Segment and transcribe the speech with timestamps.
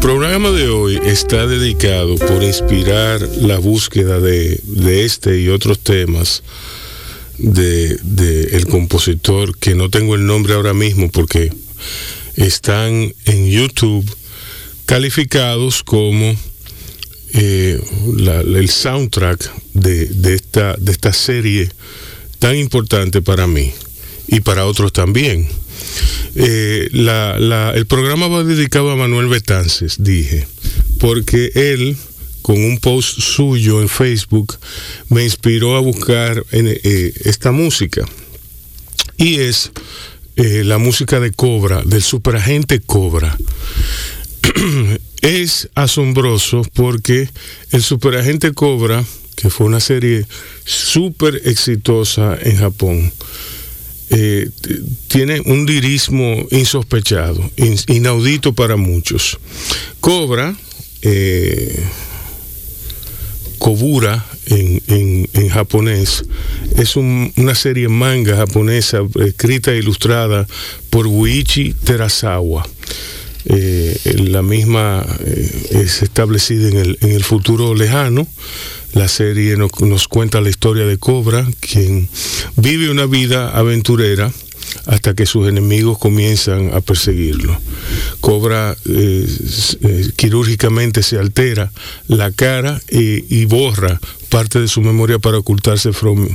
[0.00, 4.60] Programa de hoy está dedicado por inspirar la búsqueda de,
[5.04, 6.42] este y otros temas
[7.38, 11.52] de, de el compositor, que no tengo el nombre ahora mismo porque
[12.36, 14.10] están en YouTube
[14.86, 16.34] calificados como
[17.34, 17.80] eh,
[18.54, 21.68] el soundtrack de, de esta, de esta serie
[22.38, 23.70] tan importante para mí
[24.28, 25.46] y para otros también.
[26.34, 30.46] Eh, el programa va dedicado a Manuel Betances, dije,
[30.98, 31.96] porque él,
[32.42, 34.58] con un post suyo en Facebook,
[35.08, 38.06] me inspiró a buscar eh, esta música.
[39.16, 39.72] Y es
[40.36, 43.36] eh, la música de Cobra, del superagente Cobra.
[45.20, 47.28] es asombroso porque
[47.72, 49.04] el superagente Cobra,
[49.36, 50.26] que fue una serie
[50.64, 53.12] súper exitosa en Japón,
[54.10, 54.48] eh,
[55.08, 59.38] tiene un lirismo insospechado, in- inaudito para muchos.
[60.00, 60.54] Cobra,
[61.02, 61.84] eh,
[63.58, 66.24] Kobura en, japonés,
[66.76, 70.46] es un- una serie manga japonesa escrita e ilustrada
[70.88, 72.66] por Buichi Terasawa.
[73.44, 78.26] Eh, la misma eh, es establecida en el futuro lejano.
[78.92, 82.08] La serie nos, cuenta la historia de Cobra, quien
[82.56, 84.32] vive una vida aventurera
[84.86, 87.56] hasta que sus enemigos comienzan a perseguirlo.
[88.20, 89.26] Cobra eh,
[89.82, 91.72] eh, quirúrgicamente se altera
[92.08, 96.28] la cara eh, y borra parte de su memoria para ocultarse, from-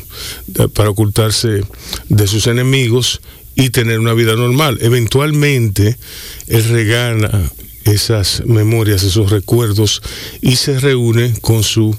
[0.88, 1.64] ocultarse
[2.10, 3.22] de sus enemigos
[3.56, 4.78] y tener una vida normal.
[4.82, 5.98] Eventualmente,
[6.48, 7.52] él regana
[7.86, 10.02] esas memorias, esos recuerdos
[10.42, 11.96] y se reúne con su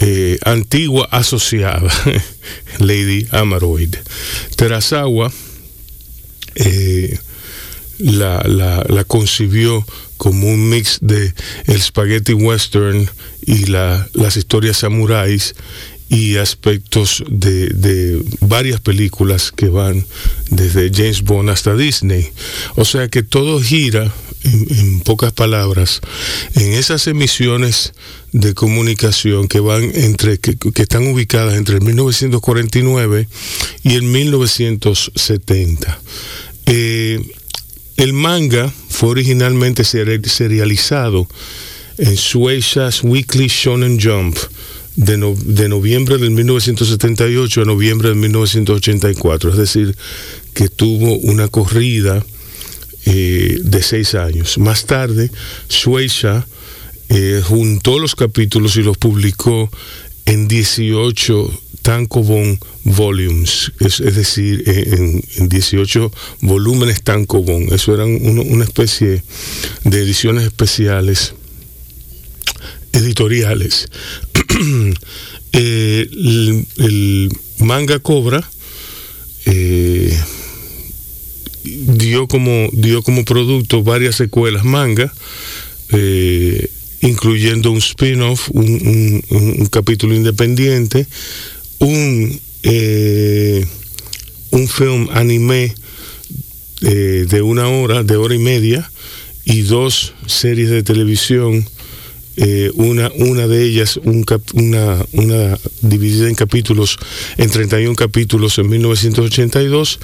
[0.00, 1.90] eh, antigua asociada,
[2.78, 3.94] Lady Amaroid.
[4.56, 5.30] Terasawa
[6.54, 7.18] eh,
[7.98, 9.84] la, la- la concibió
[10.16, 11.32] como un mix de
[11.66, 13.08] el spaghetti western
[13.46, 15.54] y la- las historias samuráis
[16.08, 20.04] y aspectos de, de varias películas que van
[20.50, 22.28] desde James Bond hasta Disney.
[22.74, 24.12] O sea que todo gira,
[24.44, 26.00] en, pocas palabras,
[26.54, 27.92] en esas emisiones
[28.32, 33.28] de comunicación que van entre, que, están ubicadas entre el 1949
[33.82, 36.00] y el 1970.
[36.66, 37.20] Eh,
[37.96, 41.28] el manga fue originalmente seri- serializado
[41.98, 44.36] en Shueisha's Weekly Shonen Jump
[44.96, 49.96] de, de noviembre del 1978 a noviembre del 1984, es decir,
[50.54, 52.24] que tuvo una corrida
[53.12, 54.56] eh, de seis años.
[54.58, 55.30] Más tarde,
[55.68, 56.46] Shueisha
[57.08, 59.68] eh, juntó los capítulos y los publicó
[60.26, 66.12] en 18 tankobon volumes, es, decir, en, en 18
[66.42, 67.72] volúmenes tankobon.
[67.72, 69.24] Eso eran una especie
[69.82, 71.34] de ediciones especiales
[72.92, 73.88] editoriales.
[75.52, 77.28] Eh, el, el
[77.58, 78.48] manga Cobra
[79.46, 79.89] eh,
[81.64, 85.12] dio como dio como producto varias secuelas manga
[85.90, 86.70] eh,
[87.02, 91.06] incluyendo un spin-off un, capítulo independiente
[91.78, 93.66] un eh,
[94.50, 95.74] un film anime
[96.82, 98.90] eh, de una hora de hora y media
[99.44, 101.66] y dos series de televisión
[102.42, 106.96] eh, una, una de ellas, un cap- una, una dividida en capítulos,
[107.36, 109.98] en 31 capítulos en 1982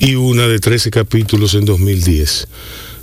[0.00, 2.48] y una de 13 capítulos en 2010.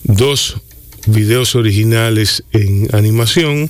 [0.05, 0.57] Dos
[1.05, 3.69] videos originales en animación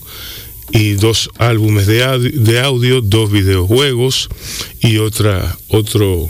[0.71, 4.30] y dos álbumes de audio, de audio dos videojuegos
[4.81, 6.30] y otra, otro,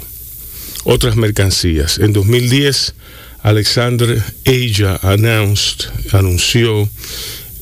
[0.83, 2.00] otras mercancías.
[2.00, 2.95] En 2010,
[3.44, 6.89] Alexander Aja announced, anunció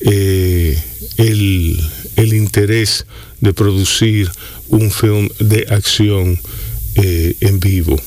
[0.02, 0.82] eh,
[1.18, 1.80] el,
[2.16, 3.06] el, interés
[3.42, 4.30] de producir
[4.70, 6.40] un film de acción
[6.96, 8.00] eh, en vivo.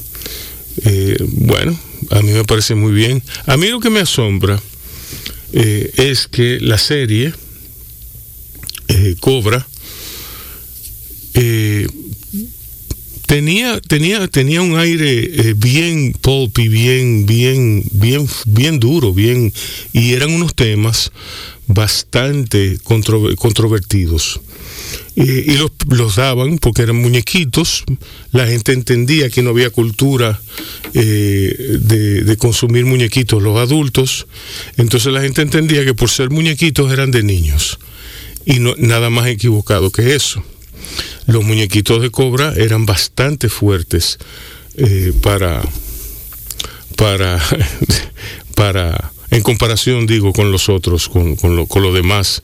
[0.84, 1.78] Eh, bueno,
[2.10, 3.22] a mí me parece muy bien.
[3.46, 4.60] A mí lo que me asombra
[5.52, 7.32] eh, es que la serie
[9.20, 9.66] Cobra
[13.30, 19.52] tenía, tenía, tenía un aire bien pulpy, bien, bien, bien, bien duro, bien,
[19.92, 21.12] y eran unos temas
[21.68, 24.40] bastante controvertidos.
[25.14, 27.84] Y, los, daban porque eran muñequitos,
[28.32, 30.40] la gente entendía que no había cultura
[30.94, 34.26] eh, de, consumir muñequitos los adultos,
[34.76, 37.78] entonces la gente entendía que por ser muñequitos eran de niños.
[38.44, 40.42] Y no, nada más equivocado que eso.
[41.26, 44.18] Los muñequitos de cobra eran bastante fuertes
[44.76, 45.62] eh, para,
[46.96, 47.40] para,
[48.54, 52.42] para, en comparación digo con los otros, con, con, lo, con demás.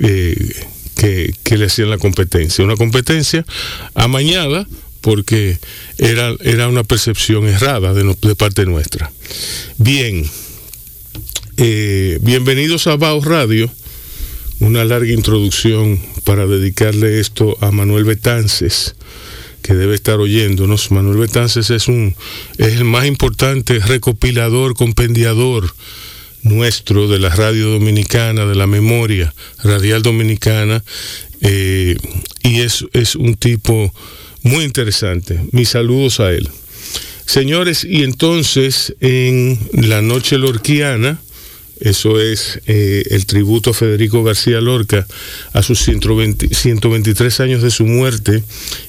[0.00, 0.66] Eh,
[0.98, 2.64] que, le hacían la competencia.
[2.64, 3.44] Una competencia
[3.94, 4.66] amañada
[5.00, 5.58] porque
[5.96, 9.10] era, era una percepción errada de, de parte nuestra.
[9.78, 10.28] Bien,
[11.56, 13.70] eh, bienvenidos a Baos Radio,
[14.60, 18.94] una larga introducción para dedicarle esto a Manuel Betances
[19.62, 20.90] que debe estar oyéndonos.
[20.90, 22.14] Manuel Betances es un
[22.58, 25.72] es el más importante recopilador, compendiador
[26.42, 30.82] nuestro de la radio dominicana, de la memoria radial dominicana,
[31.40, 31.96] eh,
[32.42, 33.92] y es, es un tipo
[34.42, 35.40] muy interesante.
[35.52, 36.48] Mis saludos a él.
[37.26, 41.20] Señores, y entonces en la noche lorquiana,
[41.80, 45.06] eso es eh, el tributo a Federico García Lorca
[45.52, 48.42] a sus 123 años de su muerte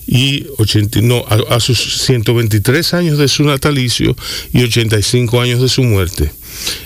[0.07, 4.15] y 80, no, a, a, sus 123 años de su natalicio
[4.53, 6.31] y 85 años de su muerte.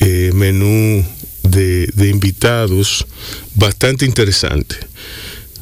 [0.00, 1.02] eh, menú
[1.42, 3.06] de, de invitados
[3.54, 4.76] bastante interesante.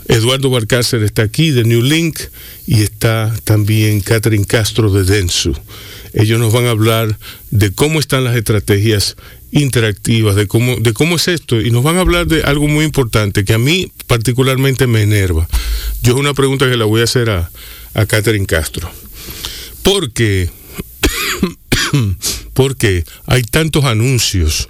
[0.09, 2.19] Eduardo Barcácer está aquí de New Link
[2.67, 5.55] y está también Catherine Castro de Densu.
[6.13, 7.19] Ellos nos van a hablar
[7.51, 9.17] de cómo están las estrategias
[9.51, 13.55] interactivas, de cómo, es esto, y nos van a hablar de algo muy importante que
[13.55, 15.49] a mí particularmente me enerva.
[16.03, 17.51] Yo es una pregunta que la voy a hacer a,
[17.95, 18.91] a Catherine Castro.
[19.83, 20.51] ¿Por qué?
[22.53, 24.69] Porque hay tantos anuncios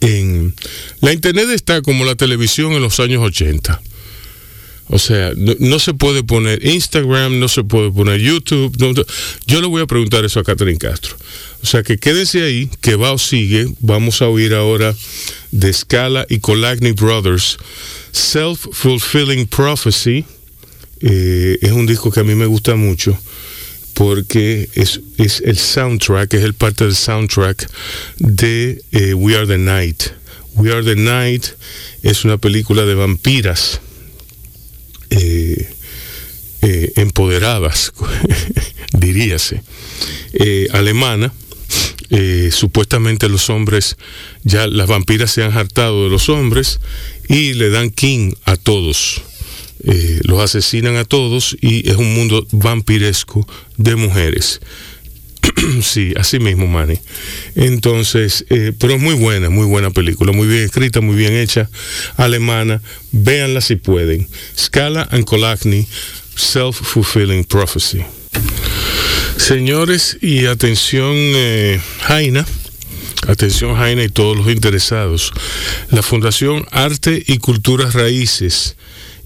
[0.00, 0.54] en...
[1.00, 3.80] La Internet está como la televisión en los años 80
[4.92, 8.76] o sea, no, se puede poner Instagram, no se puede poner YouTube.
[9.46, 11.16] yo le voy a preguntar eso a Catherine Castro.
[11.62, 13.68] O sea, que quédense ahí, que va o sigue.
[13.78, 14.92] Vamos a oír ahora
[15.52, 17.58] de Scala y Colagny Brothers,
[18.10, 20.24] Self-Fulfilling Prophecy.
[21.02, 23.16] Eh, es un disco que a mí me gusta mucho
[23.94, 27.70] porque es, es, el soundtrack, es el parte del soundtrack
[28.18, 30.02] de eh, We Are the Night.
[30.54, 31.44] We Are the Night
[32.02, 33.80] es una película de vampiras
[35.10, 35.68] eh,
[36.62, 37.92] eh, empoderadas,
[38.92, 39.62] diríase,
[40.32, 41.32] eh, alemana.
[42.50, 43.96] supuestamente los hombres,
[44.42, 46.80] ya las vampiras se han hartado de los hombres
[47.28, 49.22] y le dan king a todos.
[50.24, 54.60] los asesinan a todos y es un mundo vampiresco de mujeres.
[55.82, 56.98] sí, así mismo, Manny.
[57.54, 61.68] Entonces, eh, pero es muy buena, muy buena película, muy bien escrita, muy bien hecha,
[62.16, 62.80] alemana.
[63.12, 64.28] Véanla si pueden.
[64.56, 65.86] Scala and Colacny,
[66.36, 68.02] Self-Fulfilling Prophecy.
[69.36, 72.46] Señores, y atención, eh, Jaina.
[73.28, 75.32] Atención Jaina y todos los interesados.
[75.90, 78.76] La Fundación Arte y Culturas Raíces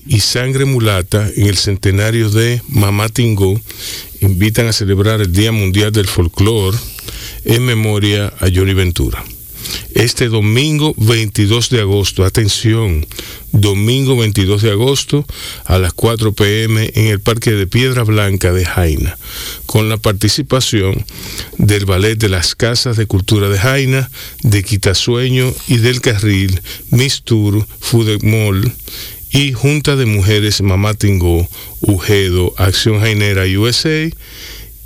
[0.06, 3.60] y Sangre Mulata en el centenario de Mamá Tingó
[4.20, 6.76] invitan a celebrar el Día Mundial del Folclore
[7.44, 9.24] en memoria a Johnny Ventura.
[9.94, 12.24] este domingo 22 de agosto.
[12.24, 13.06] Atención,
[13.52, 15.24] domingo 22 de agosto
[15.64, 19.16] a las 4 pm en el Parque de Piedra Blanca de Jaina,
[19.66, 21.04] con la participación
[21.58, 24.10] del Ballet de las Casas de Cultura de Jaina,
[24.42, 28.72] de Quitasueño y del Carril, Mistur, Fudemol
[29.34, 31.48] y Junta de Mujeres Mamá Tingó,
[31.80, 34.08] Ujedo, Acción Jainera USA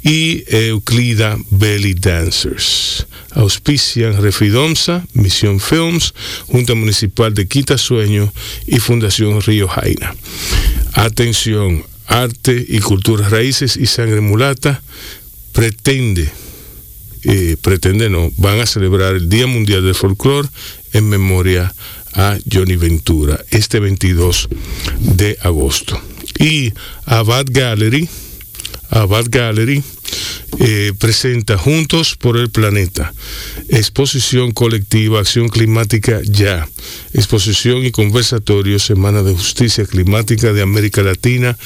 [0.03, 3.07] y Euclida Belly Dancers.
[3.33, 6.15] Auspician Refidomsa, Misión Films,
[6.47, 8.33] Junta Municipal de Quitasueño
[8.67, 10.17] y Fundación Río Jaina.
[10.95, 14.83] Atención, arte y culturas raíces y sangre mulata
[15.53, 16.27] pretende,
[17.25, 20.49] eh, pretende no, van a celebrar el Día Mundial del Folclore
[20.95, 21.75] en memoria
[22.19, 24.49] a Johnny Ventura este 22
[24.99, 26.01] de agosto.
[26.39, 26.73] Y
[27.07, 28.09] Abad Gallery,
[28.91, 29.83] Abad Gallery
[30.59, 33.15] eh, presenta Juntos por el Planeta,
[33.69, 36.69] exposición colectiva, acción climática ya,
[37.13, 41.57] exposición y conversatorio, Semana de Justicia Climática de América Latina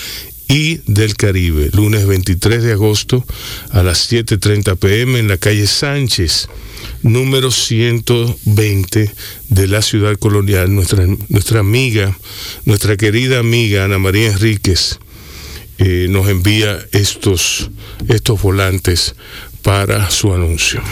[0.49, 3.25] y del Caribe, lunes 23 de agosto
[3.71, 6.49] a las 7.30 pm en la calle Sánchez,
[7.03, 9.11] número 120
[9.49, 12.17] de la ciudad colonial, nuestra, nuestra amiga,
[12.65, 14.99] nuestra querida amiga Ana María Enríquez
[15.79, 17.71] eh, nos envía estos,
[18.09, 19.15] estos volantes
[19.63, 20.83] para su anuncio.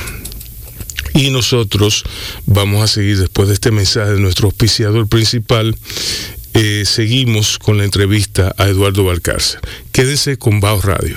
[1.14, 2.04] Y nosotros
[2.46, 5.76] vamos a seguir después de este mensaje de nuestro auspiciador principal.
[6.54, 9.60] eh, seguimos con la entrevista a Eduardo Valcárcel.
[9.92, 11.16] Quédese con Bao Radio.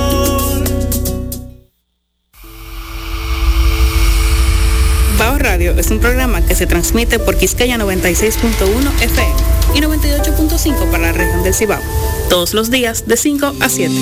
[5.21, 9.33] Bao Radio es un programa que se transmite por Quisqueya 96.1 FM
[9.75, 11.79] y 98.5 para la región del Cibao,
[12.27, 13.93] todos los días de 5 a 7.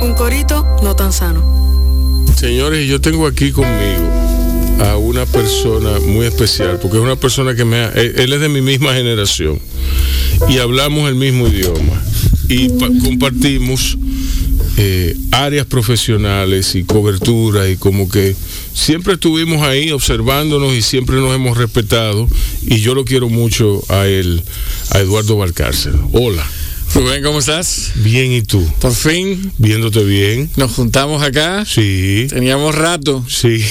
[0.00, 1.42] Un corito no tan sano.
[2.34, 4.08] Señores, yo tengo aquí conmigo
[4.80, 8.40] a una persona muy especial, porque es una persona que me ha- él él es
[8.40, 9.58] de mi misma generación
[10.48, 12.02] y hablamos el mismo idioma
[12.48, 13.98] y pa- compartimos
[14.78, 18.34] eh, áreas profesionales y cobertura y como que
[18.78, 22.28] siempre estuvimos ahí observándonos y siempre nos hemos respetado
[22.62, 24.42] y yo lo quiero mucho a él,
[24.90, 25.94] a Eduardo Valcárcel.
[26.12, 26.46] Hola,
[26.94, 27.92] Rubén, ¿cómo estás?
[27.96, 30.50] bien y tú, Por fin viéndote bien.
[30.56, 31.64] nos juntamos acá.
[31.66, 33.24] Sí, Teníamos rato.
[33.28, 33.62] sí.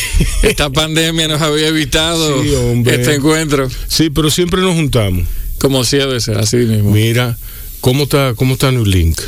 [0.44, 2.54] Esta pandemia nos había evitado Sí,
[2.86, 3.70] este encuentro.
[3.88, 5.24] Sí, pero siempre nos juntamos.
[5.60, 6.92] Como si debe ser, así mismo.
[6.92, 7.36] Mira,
[7.82, 9.20] ¿cómo está, cómo está New Link?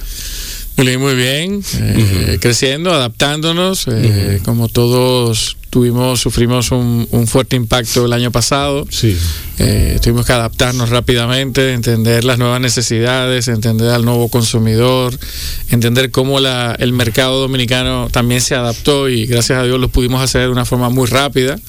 [0.78, 1.64] Muy bien, muy bien.
[1.80, 3.86] eh, Creciendo, adaptándonos.
[3.88, 8.86] eh, Como todos tuvimos, sufrimos un, un fuerte impacto el año pasado.
[8.90, 9.16] Sí.
[9.60, 15.18] Eh, tuvimos que adaptarnos rápidamente, entender las nuevas necesidades, entender al nuevo consumidor,
[15.70, 20.22] entender cómo la- el mercado dominicano también se adaptó y gracias a Dios lo pudimos
[20.24, 21.60] hacer de una forma muy rápida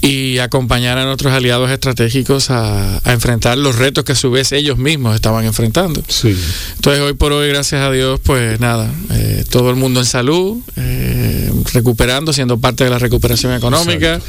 [0.00, 4.52] y acompañar a nuestros aliados estratégicos a, a enfrentar los retos que a su vez
[4.52, 6.02] ellos mismos estaban enfrentando.
[6.08, 6.34] Sí.
[6.76, 10.56] Entonces hoy por hoy, gracias a Dios, pues nada, eh, todo el mundo en salud,
[10.76, 14.20] eh, recuperando, siendo parte de la recuperación económica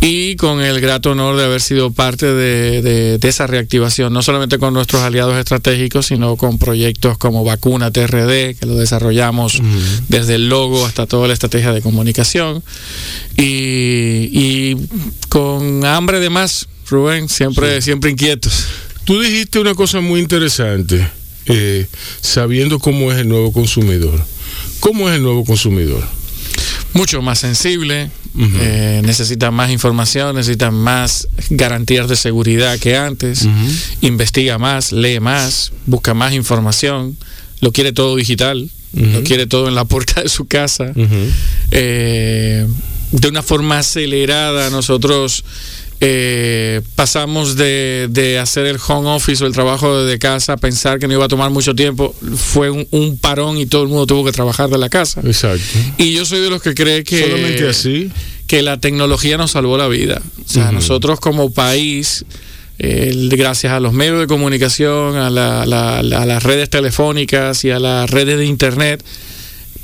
[0.00, 4.22] y con el grato honor de haber sido parte de, de- de esa reactivación, no
[4.22, 9.60] solamente con nuestros aliados estratégicos, sino con proyectos como Vacuna TRD, que lo desarrollamos
[10.08, 12.62] desde el logo hasta toda la estrategia de comunicación
[13.36, 14.76] y, y
[15.28, 18.64] con hambre de más, Rubén, siempre, siempre inquietos.
[19.04, 21.08] Tú dijiste una cosa muy interesante,
[21.46, 21.86] eh,
[22.20, 24.20] sabiendo cómo es el nuevo consumidor.
[24.80, 26.02] ¿Cómo es el nuevo consumidor?
[26.92, 33.46] mucho más sensible, eh, necesita más información, necesita más garantías de seguridad que antes,
[34.00, 37.16] investiga más, lee más, busca más información,
[37.60, 40.92] lo quiere todo digital, lo quiere todo en la puerta de su casa.
[41.70, 42.66] Eh,
[43.12, 45.44] de una forma acelerada nosotros
[46.02, 50.98] eh, pasamos de, de hacer el home office o el trabajo desde casa a pensar
[50.98, 52.14] que no iba a tomar mucho tiempo.
[52.36, 55.20] Fue un, un parón y todo el mundo tuvo que trabajar de la casa.
[55.24, 55.60] Exacto.
[55.98, 58.10] Y yo soy de los que cree que Solamente así.
[58.46, 60.22] que la tecnología nos salvó la vida.
[60.44, 62.24] O sea, nosotros como país,
[62.78, 67.62] eh, gracias a los medios de comunicación, a, la- la- la- a las redes telefónicas
[67.64, 69.04] y a las redes de internet,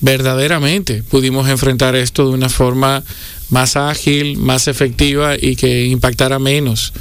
[0.01, 3.03] verdaderamente pudimos enfrentar esto de una forma
[3.51, 6.93] más ágil, más efectiva y que impactara menos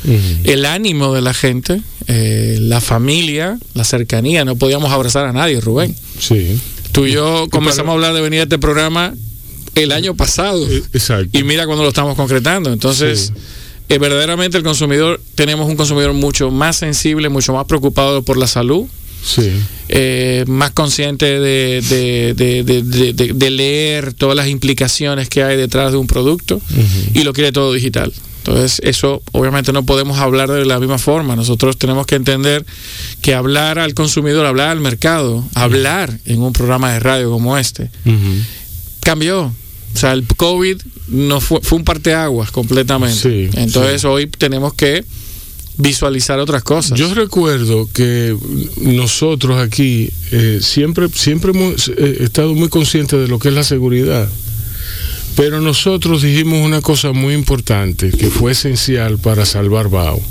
[0.44, 4.46] el ánimo de la gente, eh, la familia, la cercanía.
[4.46, 5.96] No podíamos abrazar a nadie, Rubén.
[6.20, 6.60] Sí.
[6.92, 9.14] Tú y yo comenzamos a hablar de venir a este programa
[9.74, 10.66] el año pasado.
[10.70, 11.38] Eh, Exacto.
[11.38, 12.72] Y mira cuando lo estamos concretando.
[12.72, 13.42] Entonces, Sí.
[13.90, 18.48] eh, verdaderamente el consumidor, tenemos un consumidor mucho más sensible, mucho más preocupado por la
[18.48, 18.86] salud,
[19.26, 19.52] Sí.
[19.90, 21.82] eh, más consciente de,
[23.50, 26.62] leer todas las implicaciones que hay detrás de un producto
[27.14, 28.14] y lo quiere todo digital.
[28.46, 31.36] Entonces, eso obviamente no podemos hablar de la misma forma.
[31.36, 32.64] Nosotros tenemos que entender
[33.22, 37.90] que hablar al consumidor, hablar al mercado, hablar en un programa de radio como este,
[39.00, 39.46] cambió.
[39.96, 40.78] O sea, el COVID
[41.08, 43.16] no fue, fue un parteaguas completamente.
[43.16, 44.08] Sí, Entonces, sí.
[44.08, 45.04] hoy tenemos que
[45.78, 46.98] visualizar otras cosas.
[46.98, 48.36] Yo recuerdo que
[48.82, 53.64] nosotros aquí eh, siempre, siempre hemos eh, estado muy conscientes de lo que es la
[53.64, 54.30] seguridad.
[55.36, 60.22] Pero nosotros dijimos una cosa muy importante que fue esencial para salvar Bao.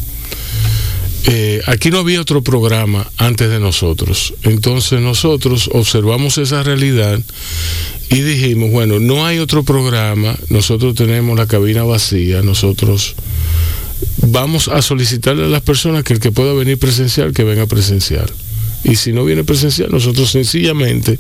[1.27, 4.35] Eh, aquí no había otro programa antes de nosotros.
[4.43, 7.19] Entonces nosotros observamos esa realidad
[8.11, 13.15] y dijimos, bueno, no hay otro programa, nosotros tenemos la cabina vacía, nosotros
[14.19, 18.31] vamos a solicitarle a las personas que el que pueda venir presencial, que venga presencial.
[18.85, 21.19] Y si no viene presencial, nosotros sencillamente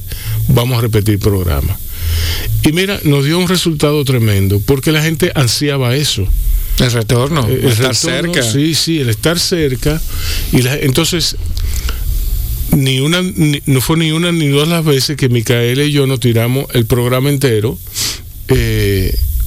[0.48, 1.78] vamos a repetir programa.
[2.62, 6.26] Y mira, nos dio un resultado tremendo, porque la gente ansiaba eso.
[6.80, 8.52] el retorno, Eh, el estar retorno, cerca.
[8.52, 10.00] Sí, sí, el estar cerca.
[10.52, 11.36] Y la- entonces,
[12.72, 16.06] ni una, ni- no fue ni una ni dos las veces que Micaela y yo
[16.06, 17.78] nos tiramos el programa entero
[18.48, 18.93] eh,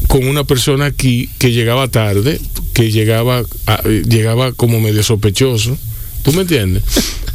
[0.08, 2.40] con una persona aquí que llegaba tarde,
[2.74, 5.78] que llegaba, a- eh, llegaba como medio sospechoso.
[6.24, 6.84] ¿Tú me entiendes?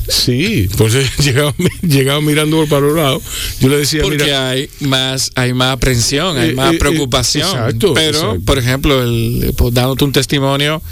[0.08, 3.22] Sí, pues él llegaba, llegaba mirando para los lados.
[3.60, 6.78] Yo le decía, Porque mira, hay más, hay más aprensión, hay Eh, más eh, eh,
[6.80, 7.48] preocupación.
[7.48, 8.40] exacto, Pero, exacto.
[8.44, 10.82] por ejemplo, el, pues, dándote un testimonio,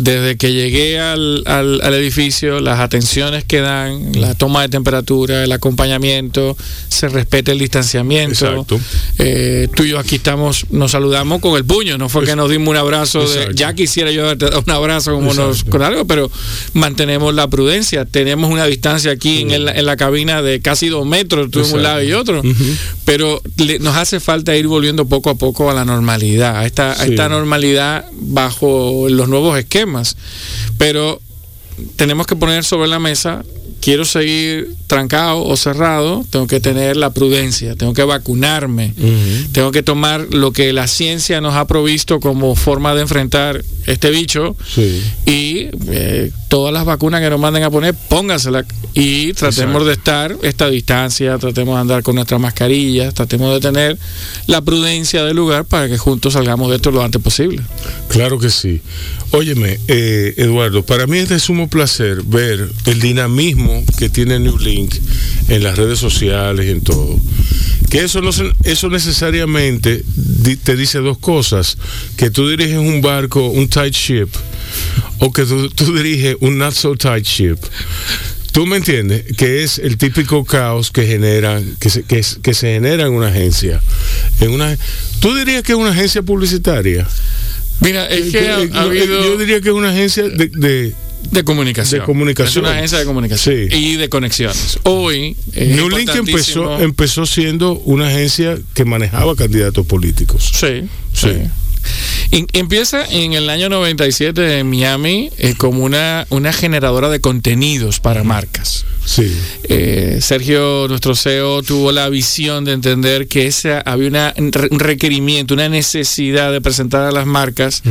[0.00, 5.42] desde que llegué al, al- al edificio, las atenciones que dan, la toma de temperatura,
[5.42, 6.56] el acompañamiento,
[6.88, 8.46] se respeta el distanciamiento.
[8.46, 8.80] Exacto.
[9.18, 12.48] Eh, tú y yo aquí estamos, nos saludamos con el puño, no fue que nos
[12.50, 13.52] dimos un abrazo de, Exacto.
[13.54, 15.70] ya quisiera yo darte un abrazo como nos Exacto.
[15.72, 16.30] con algo, pero
[16.74, 21.06] mantenemos la prudencia, tenemos una distancia aquí en, el- en la cabina de casi dos
[21.06, 21.82] metros, tú en un Exacto.
[21.88, 22.42] lado y otro,
[23.04, 26.92] pero le- nos hace falta ir volviendo poco a poco a la normalidad, a esta,
[26.92, 29.87] a esta normalidad bajo los nuevos esquemas,
[30.76, 31.20] pero
[31.96, 33.44] tenemos que poner sobre la mesa,
[33.80, 38.92] quiero seguir trancado o cerrado, tengo que tener la prudencia, tengo que vacunarme,
[39.52, 44.10] tengo que tomar lo que la ciencia nos ha provisto como forma de enfrentar este
[44.10, 45.02] bicho sí.
[45.26, 49.84] y eh, todas las vacunas que nos manden a poner, póngaselas y tratemos Exacto.
[49.84, 53.98] de estar esta distancia, tratemos de andar con nuestras mascarillas, tratemos de tener
[54.46, 57.62] la prudencia del lugar para que juntos salgamos de esto lo antes posible.
[58.08, 58.80] Claro que sí.
[59.30, 64.58] Óyeme, eh, Eduardo, para mí es de sumo placer ver el dinamismo que tiene New
[64.58, 64.94] Link
[65.48, 67.18] en las redes sociales y en todo.
[67.90, 68.30] Que eso, no,
[68.64, 70.04] eso necesariamente
[70.62, 71.78] te dice dos cosas.
[72.16, 74.28] Que tú diriges un barco, un tight ship,
[75.18, 77.56] o que tú, tú diriges un not so tight ship.
[78.52, 79.24] ¿Tú me entiendes?
[79.36, 83.28] Que es el típico caos que genera, que se, que, que se genera en una
[83.28, 83.80] agencia.
[84.40, 84.76] En una,
[85.20, 87.06] ¿Tú dirías que es una agencia publicitaria?
[87.80, 90.48] Mira, es que ha, Eh, ha yo- habido Yo diría que es una agencia de,
[90.48, 90.94] de-
[91.30, 92.00] de comunicación.
[92.00, 92.64] de comunicación.
[92.64, 93.76] Es una agencia de comunicación Sí.
[93.76, 94.78] y de conexiones.
[94.84, 100.50] Hoy New Link empezó, empezó siendo una agencia que manejaba candidatos políticos.
[100.54, 101.28] Sí, sí.
[101.28, 101.38] Sí.
[102.30, 108.22] Empieza en el año 97 en Miami eh, como una, una generadora de contenidos para
[108.22, 108.84] marcas.
[109.06, 109.34] Sí.
[109.64, 115.54] Eh, Sergio, nuestro CEO, tuvo la visión de entender que esa, había una- un requerimiento,
[115.54, 117.82] una necesidad de presentar a las marcas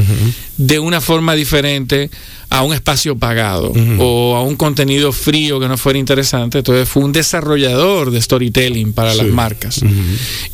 [0.57, 2.11] de una forma diferente
[2.49, 6.59] a un espacio pagado o a un contenido frío que no fuera interesante.
[6.59, 9.81] Entonces fue un desarrollador de storytelling para las marcas.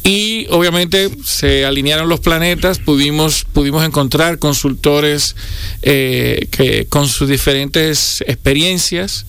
[0.03, 5.35] Y obviamente se alinearon los planetas, pudimos, pudimos encontrar consultores
[5.81, 9.25] eh, que con sus diferentes experiencias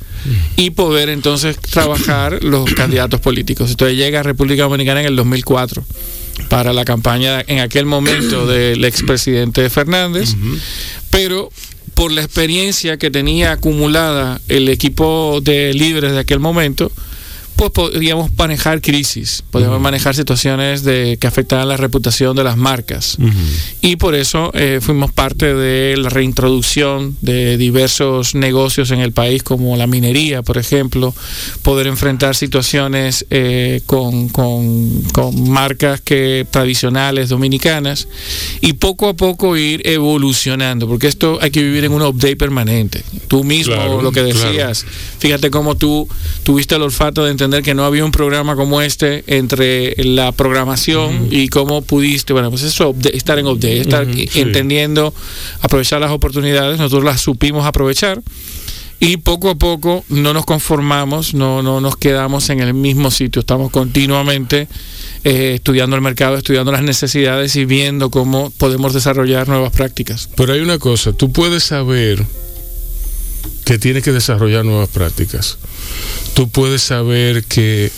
[0.56, 3.70] y poder entonces trabajar los candidatos políticos.
[3.70, 5.84] Entonces llega a República Dominicana en el 2004
[6.48, 10.34] para la campaña en aquel momento del expresidente Fernández,
[11.10, 11.50] pero
[11.94, 16.90] por la experiencia que tenía acumulada el equipo de líderes de aquel momento,
[17.56, 23.16] pues podríamos manejar crisis, podríamos manejar situaciones de, que afectaran la reputación de las marcas.
[23.80, 29.42] Y por eso eh, fuimos parte de la reintroducción de diversos negocios en el país,
[29.42, 31.14] como la minería, por ejemplo,
[31.62, 38.08] poder enfrentar situaciones eh, con, con, con marcas que tradicionales dominicanas
[38.60, 43.04] y poco a poco ir evolucionando, porque esto hay que vivir en un update permanente.
[43.28, 44.48] Tú mismo, Claro, lo que claro.
[44.48, 44.84] decías,
[45.18, 46.08] fíjate cómo tú
[46.42, 51.28] tuviste el olfato de entender que no había un programa como este entre la programación
[51.30, 54.28] y cómo pudiste, bueno, pues eso, estar en update, estar sí.
[54.34, 55.14] entendiendo,
[55.60, 58.22] aprovechar las oportunidades, nosotros las supimos aprovechar.
[59.00, 63.40] Y poco a poco no nos conformamos, no, no nos quedamos en el mismo sitio,
[63.40, 64.68] estamos continuamente
[65.24, 70.30] eh, estudiando el mercado, estudiando las necesidades y viendo cómo podemos desarrollar nuevas prácticas.
[70.36, 72.24] Pero hay una cosa, tú puedes saber
[73.64, 75.58] que tienes que desarrollar nuevas prácticas.
[76.34, 77.90] Tú puedes saber que,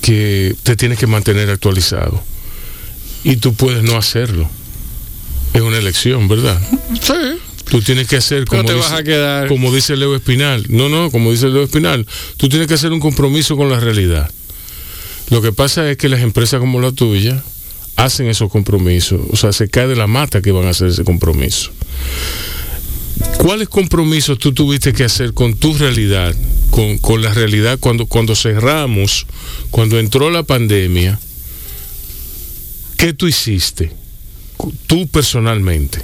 [0.00, 2.22] que te tienes que mantener actualizado.
[3.24, 4.48] Y tú puedes no hacerlo.
[5.54, 6.60] Es una elección, ¿verdad?
[7.00, 7.38] Sí.
[7.70, 9.48] Tú tienes que hacer ¿Cómo como te dice, vas a quedar?
[9.48, 10.66] como dice Leo Espinal.
[10.68, 12.06] No, no, como dice Leo Espinal.
[12.36, 14.30] Tú tienes que hacer un compromiso con la realidad.
[15.30, 17.42] Lo que pasa es que las empresas como la tuya
[17.96, 19.20] hacen esos compromisos.
[19.30, 21.70] O sea, se cae de la mata que van a hacer ese compromiso.
[23.38, 26.34] ¿Cuáles compromisos tú tuviste que hacer con tu realidad,
[26.70, 29.26] con, con la realidad cuando, cuando cerramos,
[29.70, 31.18] cuando entró la pandemia?
[32.96, 33.92] ¿Qué tú hiciste?
[34.86, 36.02] Tú personalmente.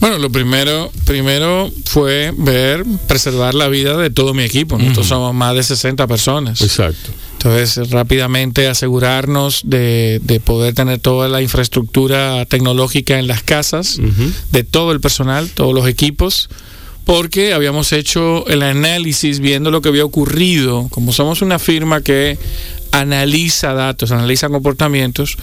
[0.00, 4.76] Bueno, lo primero, primero fue ver, preservar la vida de todo mi equipo.
[4.76, 6.60] Nosotros somos más de 60 personas.
[6.60, 7.10] Exacto.
[7.44, 13.98] Entonces, rápidamente asegurarnos de, de poder tener toda la infraestructura tecnológica en las casas,
[14.52, 16.48] de todo el personal, todos los equipos,
[17.04, 20.86] porque habíamos hecho el análisis viendo lo que había ocurrido.
[20.90, 22.38] Como somos una firma que
[22.92, 25.36] analiza datos, analiza comportamientos,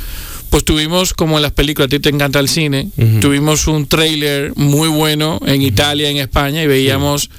[0.49, 4.53] pues tuvimos, como en las películas, a ti te encanta el cine, tuvimos un trailer
[4.55, 7.29] muy bueno en Italia, en España, y veíamos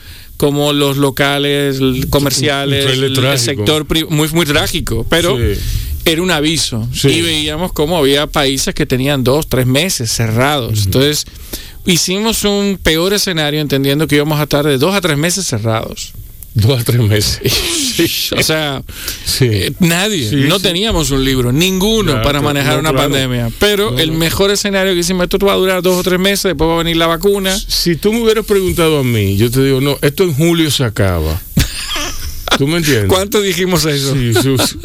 [0.41, 3.37] como los locales, comerciales, el trágico.
[3.67, 5.61] sector muy, muy trágico, pero Sí.
[6.07, 6.89] era un aviso.
[6.95, 7.09] Sí.
[7.09, 10.87] Y veíamos cómo había países que tenían dos, tres meses cerrados.
[10.87, 11.27] Entonces,
[11.85, 16.15] hicimos un peor escenario entendiendo que íbamos a estar de dos a tres meses cerrados.
[16.55, 17.41] Dos a tres meses.
[18.37, 18.83] O sea,
[19.25, 19.47] Sí.
[19.51, 23.11] eh, nadie, Sí, no teníamos un libro, ninguno Claro, para manejar no, una claro.
[23.11, 23.51] pandemia.
[23.59, 24.19] Pero No, el no.
[24.19, 26.79] mejor escenario que hicimos, esto va a durar dos o tres meses, después va a
[26.79, 27.57] venir la vacuna.
[27.59, 30.85] Si tú me hubieras preguntado a mí, yo te digo, no, esto en julio se
[30.85, 31.41] acaba.
[32.61, 33.07] ¿Tú me entiendes?
[33.09, 34.13] ¿Cuánto dijimos eso?
[34.15, 34.77] Sí, sus-.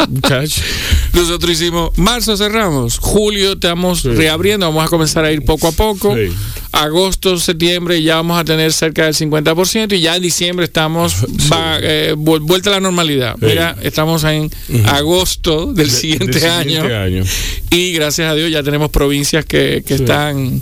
[1.12, 4.10] Nosotros hicimos, marzo cerramos, julio estamos Sí.
[4.10, 6.16] reabriendo, vamos a comenzar a ir poco a poco.
[6.16, 6.32] Sí.
[6.72, 11.16] Agosto, septiembre ya vamos a tener cerca del 50% y ya en diciembre estamos
[11.52, 13.36] va, eh, vuel- vuelta a la normalidad.
[13.42, 13.46] Sí.
[13.48, 14.50] Mira, estamos en
[14.86, 17.24] agosto del De- siguiente, del año, siguiente año.
[17.72, 20.04] y gracias a Dios ya tenemos provincias que, que Sí.
[20.04, 20.62] están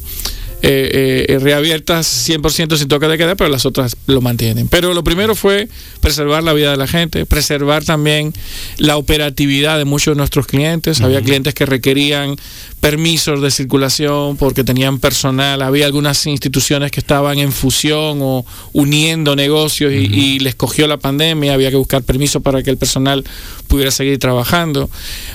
[0.66, 4.70] eh, eh, reabiertas 100% sin toque de queda, pero las otras lo mantienen.
[4.70, 5.68] Pero lo primero fue
[6.00, 8.32] preservar la vida de la gente, preservar también
[8.78, 11.02] la operatividad de muchos de nuestros clientes.
[11.02, 12.38] Había clientes que requerían
[12.80, 19.36] permisos de circulación porque tenían personal, había algunas instituciones que estaban en fusión o uniendo
[19.36, 23.24] negocios y, y les cogió la pandemia, había que buscar permiso para que el personal
[23.68, 24.90] pudiera seguir trabajando,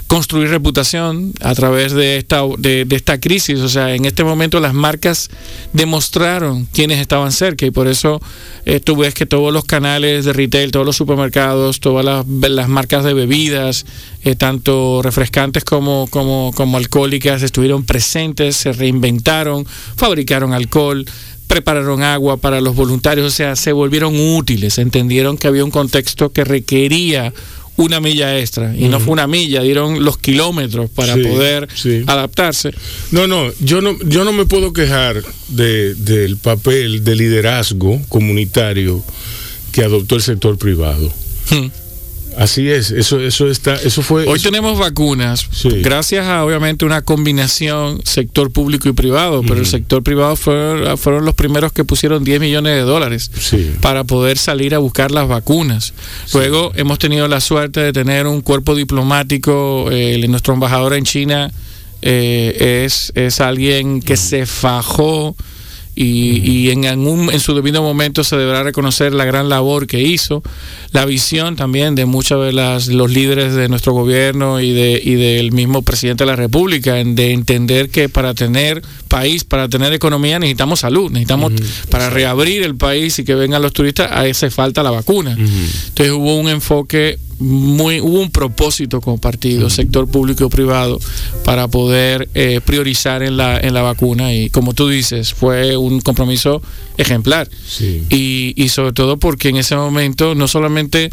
[0.06, 4.60] construir reputación a través de esta, de, de esta crisis, o sea, en este momento
[4.60, 5.17] las marcas
[5.72, 7.66] demostraron quiénes estaban cerca.
[7.66, 8.20] Y por eso
[8.64, 13.04] eh, tú ves que todos los canales de retail, todos los supermercados, todas las, marcas
[13.04, 13.86] de bebidas,
[14.24, 21.04] eh, tanto refrescantes como, como, como alcohólicas, estuvieron presentes, se reinventaron, fabricaron alcohol,
[21.48, 26.30] prepararon agua para los voluntarios, o sea, se volvieron útiles, entendieron que había un contexto
[26.30, 27.32] que requería
[27.78, 32.02] una milla extra y no fue una milla, dieron los kilómetros para Sí, poder sí.
[32.06, 32.72] adaptarse.
[33.12, 39.02] No, no, yo no, yo no me puedo quejar de- del papel de liderazgo comunitario
[39.72, 41.10] que adoptó el sector privado.
[41.50, 41.66] Hmm.
[42.38, 44.24] Así es, eso, eso está, eso fue.
[44.26, 45.68] Hoy eso- tenemos vacunas, Sí.
[45.82, 51.24] gracias a obviamente una combinación sector público y privado, pero el sector privado fueron, fueron
[51.24, 53.72] los primeros que pusieron 10 millones de dólares Sí.
[53.82, 55.94] para poder salir a buscar las vacunas.
[56.32, 61.50] Luego hemos tenido la suerte de tener un cuerpo diplomático, eh, nuestro embajador en China
[62.02, 65.34] eh, es, es alguien que se fajó
[66.00, 70.00] y, y en, algún- en su debido momento se deberá reconocer la gran labor que
[70.00, 70.42] hizo,
[70.92, 75.14] la visión también de muchos de las, los líderes de nuestro gobierno y, de, y
[75.14, 79.92] del mismo presidente de la República, en- de entender que para tener país, para tener
[79.92, 81.52] economía necesitamos salud, necesitamos
[81.90, 85.32] para reabrir el país y que vengan los turistas, hace falta la vacuna.
[85.32, 90.98] Entonces hubo un enfoque muy, hubo un propósito compartido, sector público y privado,
[91.44, 94.34] para poder eh, priorizar en la, en la vacuna.
[94.34, 96.62] Y como tú dices, fue un compromiso
[96.96, 97.48] ejemplar.
[97.66, 98.04] Sí.
[98.10, 101.10] Y, y sobre todo porque en ese momento no solamente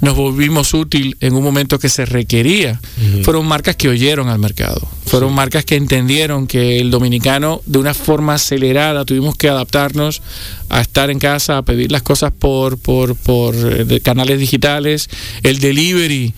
[0.00, 2.80] nos volvimos útil en un momento que se requería.
[3.22, 4.80] Fueron marcas que oyeron al mercado.
[5.06, 10.20] Fueron marcas que entendieron que el dominicano de una forma acelerada tuvimos que adaptarnos
[10.68, 15.08] a estar en casa, a pedir las cosas por, por, por eh, canales digitales,
[15.42, 16.34] el delivery,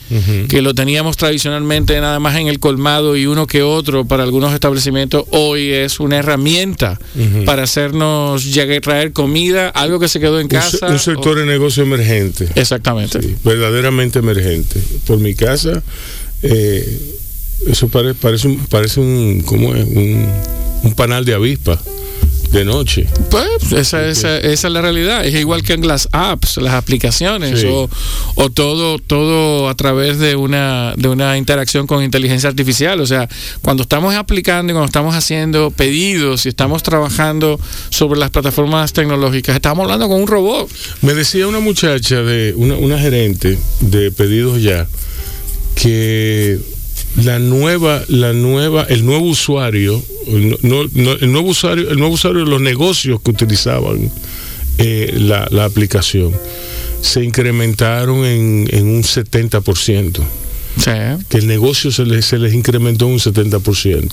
[0.49, 4.55] que lo teníamos tradicionalmente nada más en el colmado y uno que otro para algunos
[4.55, 7.01] establecimientos, hoy es una herramienta
[7.45, 10.87] para hacernos llegar, traer comida, algo que se quedó en Un, casa.
[10.89, 12.49] un sector o- de negocio emergente.
[12.55, 13.21] Exactamente.
[13.21, 14.81] Sí, verdaderamente emergente.
[15.07, 15.83] Por mi casa,
[16.43, 16.99] eh,
[17.67, 19.85] eso pare- parece un, parece un, ¿cómo es?
[19.85, 21.81] Un, panal de avispa
[22.53, 23.07] de noche.
[23.31, 25.25] Pues esa, esa, esa es la realidad.
[25.25, 27.67] Es igual que en las apps, las aplicaciones Sí.
[27.71, 27.89] o,
[28.35, 33.01] o todo todo a través de una de una interacción con inteligencia artificial.
[33.01, 33.29] O sea,
[33.63, 37.59] cuando estamos aplicando y cuando estamos haciendo pedidos y estamos trabajando
[37.91, 40.69] sobre las plataformas tecnológicas, estamos hablando con un robot.
[41.03, 44.87] Me decía una muchacha de una, una gerente de pedidos ya
[45.75, 46.59] que
[47.17, 52.15] la nueva, la nueva, el nuevo usuario, el, no- no- el nuevo usuario, el nuevo
[52.15, 54.11] usuario de los negocios que utilizaban
[54.79, 56.33] eh, la, la aplicación
[57.03, 60.21] se incrementaron en, en un 70%.
[60.79, 60.91] Sí.
[61.29, 64.09] que el negocio se les, se les incrementó un 70%.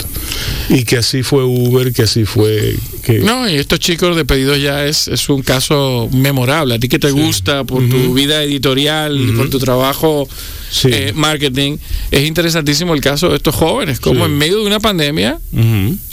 [0.69, 2.75] Y que así fue Uber, que así fue...
[3.03, 6.75] Que, No, y estos chicos de pedidos ya es, es un caso memorable.
[6.75, 10.27] A ti que te gusta por tu vida editorial, por tu trabajo
[10.69, 10.89] Sí.
[10.91, 11.77] eh, marketing,
[12.11, 15.39] es interesantísimo el caso de estos jóvenes, como en medio de una pandemia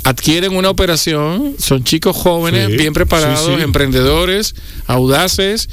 [0.05, 4.55] adquieren una operación, son chicos jóvenes, bien preparados, emprendedores,
[4.87, 5.69] audaces,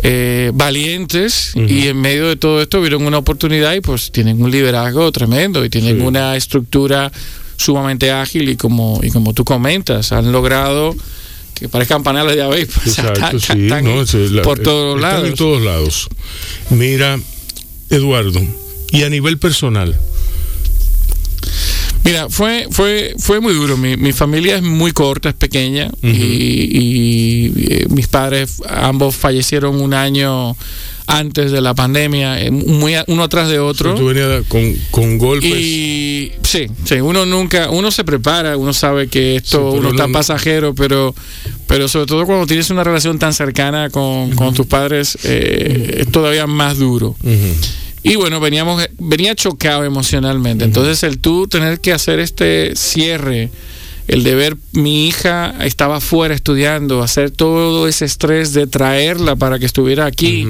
[0.00, 4.50] eh, valientes, y en medio de todo esto vieron una oportunidad y pues tienen un
[4.50, 6.02] liderazgo tremendo y tienen Sí.
[6.02, 7.10] una estructura
[7.56, 10.94] sumamente ágil y como, y como tú comentas, han logrado
[11.54, 13.54] que parezcan paneles de Exacto, sí.
[13.82, 15.28] no, sí, la- por todos están lados.
[15.28, 16.08] en todos lados.
[16.70, 17.18] Mira,
[17.90, 18.40] Eduardo,
[18.92, 19.98] y a nivel personal,
[22.04, 23.76] Mira, fue, fue, fue muy duro.
[23.76, 25.90] Mi, mi familia es muy corta, es pequeña.
[26.02, 30.56] y, y, eh, mis padres ambos fallecieron un año
[31.10, 33.94] antes de la pandemia, eh, muy uno atrás de otro.
[33.94, 35.50] tú venías con, con golpes.
[35.50, 40.06] Y sí, sí, uno nunca, uno se prepara, uno sabe que esto, Sí, uno está
[40.06, 41.14] no- pasajero, pero,
[41.66, 46.10] pero sobre todo cuando tienes una relación tan cercana con, con tus padres, eh, es
[46.12, 47.16] todavía más duro.
[48.02, 50.64] Y bueno, veníamos, venía chocado emocionalmente.
[50.64, 53.50] Entonces el tú tener que hacer este cierre,
[54.06, 59.58] el de ver mi hija estaba fuera estudiando, hacer todo ese estrés de traerla para
[59.58, 60.46] que estuviera aquí,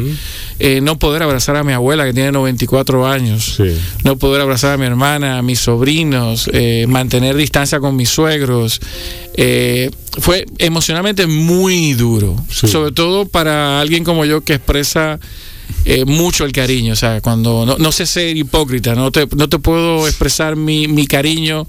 [0.60, 3.76] eh, no poder abrazar a mi abuela que tiene 94 años, Sí.
[4.04, 8.80] no poder abrazar a mi hermana, a mis sobrinos, eh, mantener distancia con mis suegros.
[9.40, 12.66] eh, fue emocionalmente muy duro, Sí.
[12.66, 15.20] sobre todo para alguien como yo que expresa
[15.84, 19.48] eh, mucho el cariño, o sea, cuando no, no sé ser hipócrita, no te, no
[19.48, 21.66] te puedo expresar mi, mi cariño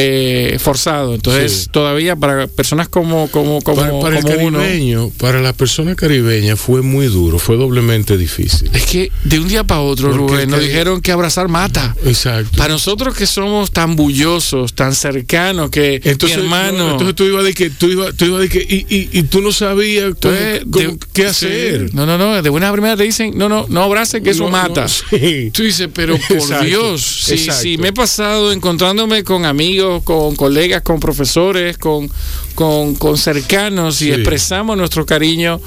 [0.00, 1.68] eh, forzado, entonces Sí.
[1.72, 6.56] todavía para personas como, como, como, para, para el uno, caribeño, para la persona caribeña
[6.56, 8.70] fue muy duro, fue doblemente difícil.
[8.72, 11.96] es que de un día para otro, Porque Rubén, nos dijeron que abrazar mata.
[12.04, 12.56] Exacto.
[12.56, 16.78] Para nosotros que somos tan bullosos, tan cercanos, que Entonces, mi hermano...
[16.78, 19.22] no, entonces tú ibas de que, tú ibas, tú ibas de que, y, y, y
[19.24, 21.28] tú no sabías cómo- Entonces, cómo- de- qué sí.
[21.28, 21.94] hacer.
[21.94, 22.40] No, no, no.
[22.40, 24.82] De buena primera te dicen, no, no, no abrace que eso mata.
[24.82, 25.50] no, sí.
[25.52, 27.62] Tú dices, pero por Exacto, Dios, si, exacto.
[27.62, 32.10] si me he pasado encontrándome con amigos, con colegas, con profesores, con,
[32.54, 34.10] con, con cercanos y Sí.
[34.12, 35.60] expresamos nuestro cariño,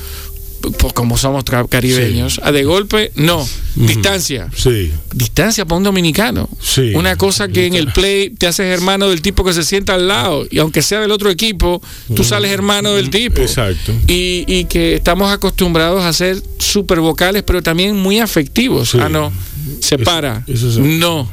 [0.78, 4.48] pues como somos ca- caribeños, a de golpe, no, distancia.
[4.56, 4.92] Sí.
[5.14, 6.48] Distancia para un dominicano.
[6.62, 6.94] Sí.
[6.94, 10.08] Una cosa que en el play te haces hermano del tipo que se sienta al
[10.08, 10.46] lado.
[10.52, 11.82] Y aunque sea del otro equipo,
[12.16, 13.42] tú sales hermano del tipo.
[13.42, 13.92] Exacto.
[14.08, 18.94] Y, y que estamos acostumbrados a ser súper vocales, pero también muy afectivos.
[18.96, 19.32] Ah, no.
[19.80, 20.04] Eso-
[20.48, 20.80] eso sí.
[20.82, 21.32] no.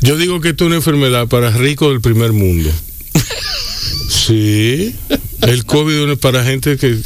[0.00, 2.70] Yo digo que esto es una enfermedad para ricos del primer mundo.
[4.08, 4.94] Sí,
[5.40, 6.96] el COVID es para gente que,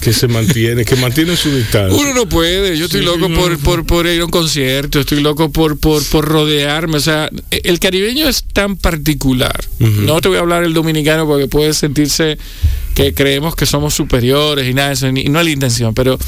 [0.00, 1.98] que, se mantiene, que mantiene su distancia.
[1.98, 2.76] Uno no puede.
[2.78, 5.00] Yo estoy Sí, loco no, por, por, por ir a un concierto.
[5.00, 6.98] Estoy loco por, por, por rodearme.
[6.98, 9.64] O sea, el caribeño es tan particular.
[9.78, 12.38] No te voy a hablar el dominicano porque puede sentirse
[12.94, 15.10] que creemos que somos superiores y nada de eso.
[15.12, 15.94] ni- no es la intención.
[15.94, 16.18] Pero,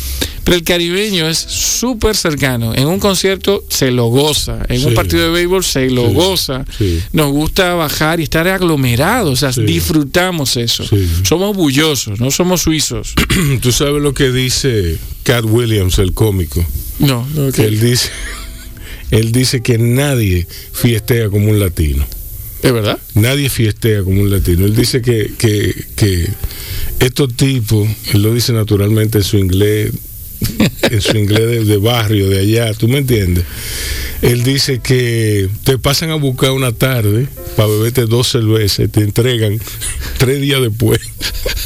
[0.44, 2.74] pero el caribeño es súper cercano.
[2.74, 4.58] En un concierto se lo goza.
[4.68, 6.14] En un partido de béisbol se lo Sí.
[6.14, 6.64] goza.
[6.76, 7.00] Sí.
[7.12, 9.42] Nos gusta bajar y estar aglomerados.
[9.42, 10.84] O sea, disfrutamos eso.
[11.22, 13.14] Somos bullosos, no somos suizos.
[13.60, 16.64] Tú sabes lo que dice Cat Williams, el cómico.
[16.98, 17.26] No.
[17.58, 18.08] Él dice,
[19.10, 22.06] él dice que nadie fiestea como un latino.
[22.66, 22.98] ¿Es verdad?
[23.14, 24.66] Nadie fiestea como un latino.
[24.66, 26.28] Él dice que, que, que
[26.98, 29.92] estos tipos, él lo dice naturalmente en su inglés,
[30.90, 33.44] en su inglés de, de barrio, de allá, ¿tú me entiendes?
[34.20, 39.02] Él dice que te pasan a buscar una tarde para beberte dos cervezas y te
[39.02, 39.60] entregan
[40.18, 40.98] tres días después.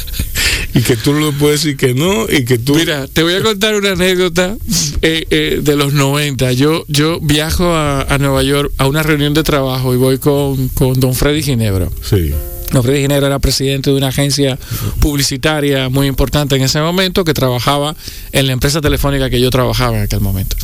[0.75, 2.75] y que tú no puedes decir que no y que tú...
[2.75, 4.55] Mira, te voy a contar una anécdota
[5.01, 6.51] eh, eh, de los 90.
[6.53, 10.67] Yo, yo viajo a, a Nueva York a una reunión de trabajo y voy con,
[10.69, 11.91] con don Freddy Ginebro.
[12.03, 12.33] Sí,
[12.71, 14.57] Don Freddy Ginebra era presidente de una agencia
[14.99, 17.95] publicitaria muy importante en ese momento que trabajaba
[18.31, 20.55] en la empresa telefónica que yo trabajaba en aquel momento.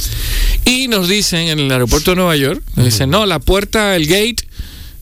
[0.64, 4.08] Y nos dicen en el aeropuerto de Nueva York, nos dicen, no, la puerta, el
[4.08, 4.38] gate,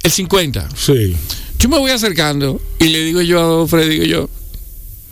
[0.03, 0.69] el 50.
[0.75, 1.15] sí.
[1.57, 4.29] Yo me voy acercando y le digo yo a don Freddy, digo yo,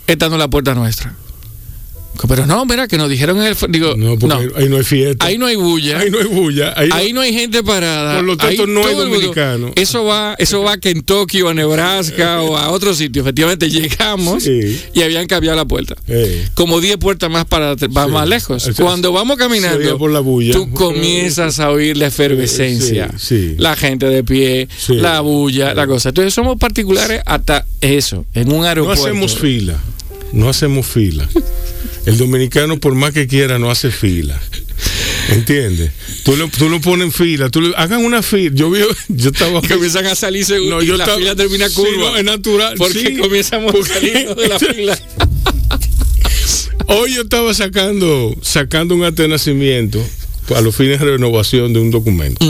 [0.06, 1.16] esta no es la puerta nuestra.
[2.28, 3.56] Pero no, mira, que nos dijeron en el...
[3.70, 5.24] Digo, No, porque no, Ahí, no hay fiesta.
[5.26, 5.98] ahí no hay bulla.
[5.98, 6.72] Ahí no hay bulla.
[6.76, 8.14] Ahí, no- Ahí no hay gente parada.
[8.16, 9.72] Por lo tanto, no hay todo el mundo- dominicano.
[9.76, 13.22] Eso va, eso va a Kentucky o a Nebraska o a otro sitio.
[13.22, 14.80] Efectivamente, llegamos Sí.
[14.94, 15.96] y habían cambiado la puerta.
[16.54, 18.12] Como 10 puertas más para más, Sí.
[18.12, 18.70] más lejos.
[18.76, 20.54] Cuando vamos caminando, oía por la bulla.
[20.54, 23.10] tú comienzas a oír la efervescencia.
[23.18, 23.54] Sí.
[23.58, 26.10] La gente de pie, la bulla, la cosa.
[26.10, 29.04] Entonces somos particulares hasta eso, en un no aeropuerto.
[29.04, 29.78] hacemos fila.
[30.32, 31.28] No hacemos fila.
[32.06, 34.40] El dominicano, por más que quiera, no hace fila.
[35.30, 35.90] ¿Entiendes?
[36.22, 37.48] Tú lo, tú lo pones en fila.
[37.48, 38.50] Tú le- hagan una fila.
[38.54, 39.62] Yo, vi, yo estaba.
[39.62, 41.96] Comienzan a salir según No, yo la estaba- fila termina Sí, curva.
[42.10, 43.16] no, es natural, Porque sí.
[43.16, 44.98] comenzamos Porque- a salir de la fila.
[46.86, 50.04] Hoy yo estaba sacando, sacando un acta de nacimiento
[50.54, 52.44] a los fines de renovación de un documento.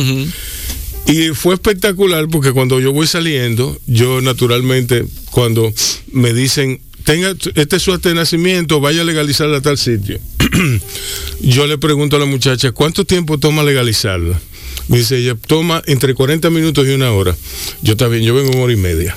[1.07, 5.73] Y fue espectacular porque cuando yo voy saliendo, yo naturalmente, cuando
[6.11, 10.19] me dicen, tenga, este es su acta de nacimiento, vaya a legalizarla a tal sitio.
[11.41, 14.41] yo le pregunto a la muchacha, ¿cuánto tiempo toma legalizarla?
[14.89, 17.37] Me dice, ella toma entre 40 minutos y una hora.
[17.83, 19.17] Yo también, yo vengo en hora y media.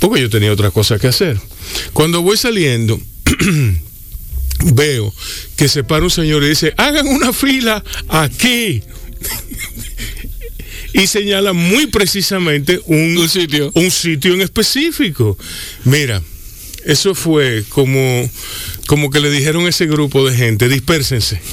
[0.00, 1.38] Porque yo tenía otra cosa que hacer.
[1.92, 3.00] Cuando voy saliendo,
[4.74, 5.14] veo
[5.56, 8.82] que se para un señor y dice, hagan una fila aquí.
[10.92, 13.70] y señala muy precisamente un, Un sitio.
[13.74, 15.38] un sitio en específico.
[15.84, 16.22] Mira,
[16.86, 18.28] eso fue como,
[18.86, 21.40] como que le dijeron a ese grupo de gente, dispérsense.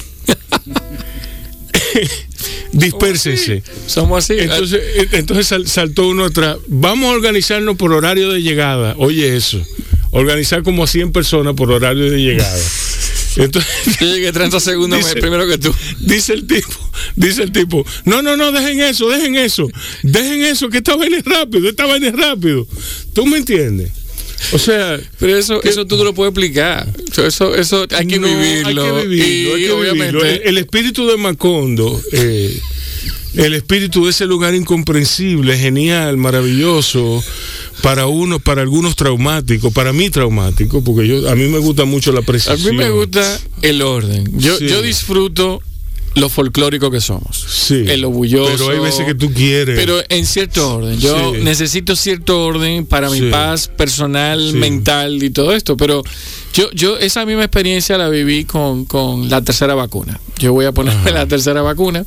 [2.72, 3.64] dispérsense.
[3.88, 4.40] Somos así.
[4.40, 6.58] Entonces, entonces sal- saltó uno atrás.
[6.68, 8.96] Vamos a organizarnos por horario de llegada.
[8.98, 9.62] Oye, eso.
[10.12, 12.60] Organizar como a 100 personas por horario de llegada.
[13.36, 15.74] Entonces, Yo llegué 30 segundos Dice- primero que tú.
[16.02, 16.70] dice el tipo,
[17.16, 19.68] dice el tipo, no, no, no, dejen eso, dejen eso,
[20.04, 22.68] dejen eso, que esta vaina es rápido, esta vaina es rápido.
[23.14, 23.90] ¿Tú me entiendes?
[24.52, 26.88] O sea, Pero eso, eso tú no lo puedes explicar.
[27.18, 28.84] Eso, eso hay que no, vivirlo.
[28.98, 30.06] Hay que vivirlo, hay y que obviamente.
[30.18, 30.26] vivirlo.
[30.26, 32.60] El, el espíritu de Macondo, eh,
[33.36, 37.24] el espíritu de ese lugar incomprensible, genial, maravilloso,
[37.82, 42.12] para unos, para algunos traumático, para mí traumático, porque yo a mí me gusta mucho
[42.12, 42.62] la a precisión.
[42.76, 44.26] mí me gusta el orden.
[44.38, 44.68] Yo, Sí.
[44.68, 45.62] yo disfruto
[46.16, 47.38] lo folclórico que somos.
[47.50, 47.86] Sí.
[47.88, 48.52] El orgulloso.
[48.58, 49.78] Pero hay veces que tú quieres.
[49.78, 51.00] Pero en cierto orden.
[51.00, 51.42] Yo Sí.
[51.42, 53.30] necesito cierto orden para mi Sí.
[53.32, 55.76] paz personal, mental y todo esto.
[55.78, 56.04] Pero
[56.54, 60.20] yo, yo esa misma experiencia la viví con, con la tercera vacuna.
[60.38, 62.06] Yo voy a ponerme la tercera vacuna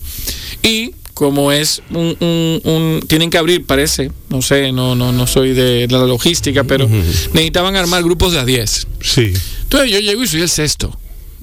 [0.63, 5.27] y como es un, un- un- tienen que abrir parece no sé no no no
[5.27, 6.87] soy de, de la logística pero
[7.33, 10.95] necesitaban armar grupos de a 10 sí, entonces yo llego y soy el sexto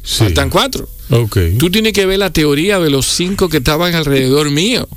[0.04, 0.20] sí.
[0.20, 1.38] faltan cuatro Ok.
[1.58, 4.88] tú tienes que ver la teoría de los cinco que estaban alrededor mío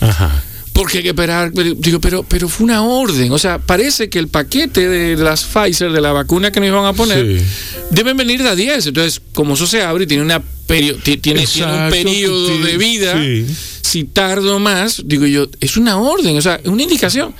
[0.00, 0.42] Ajá.
[0.72, 3.30] porque hay que esperar, pero- digo, pero, pero fue una orden.
[3.32, 6.86] O sea, parece que el paquete de las Pfizer, de la vacuna que nos iban
[6.86, 7.44] a poner, Sí.
[7.90, 8.86] deben venir de a 10.
[8.86, 13.46] Entonces, como eso se abre y tiene, una tiene, tiene un periodo de vida, sí.
[13.82, 17.34] si tardo más, digo yo, es una orden, o sea, es una indicación.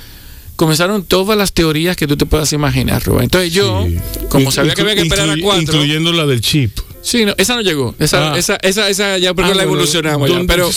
[0.61, 3.23] Comenzaron todas las teorías que tú te puedas imaginar, Rubén.
[3.25, 3.97] Entonces yo, Sí.
[4.29, 6.79] como sabía que había que esperar a cuatro, Incluyendo la del chip.
[7.01, 7.95] Sí, no, esa no llegó.
[7.99, 8.39] Esa, Ah.
[8.39, 10.43] esa, esa, esa ya porque Ah, la evolucionamos ya.
[10.47, 10.69] Pero,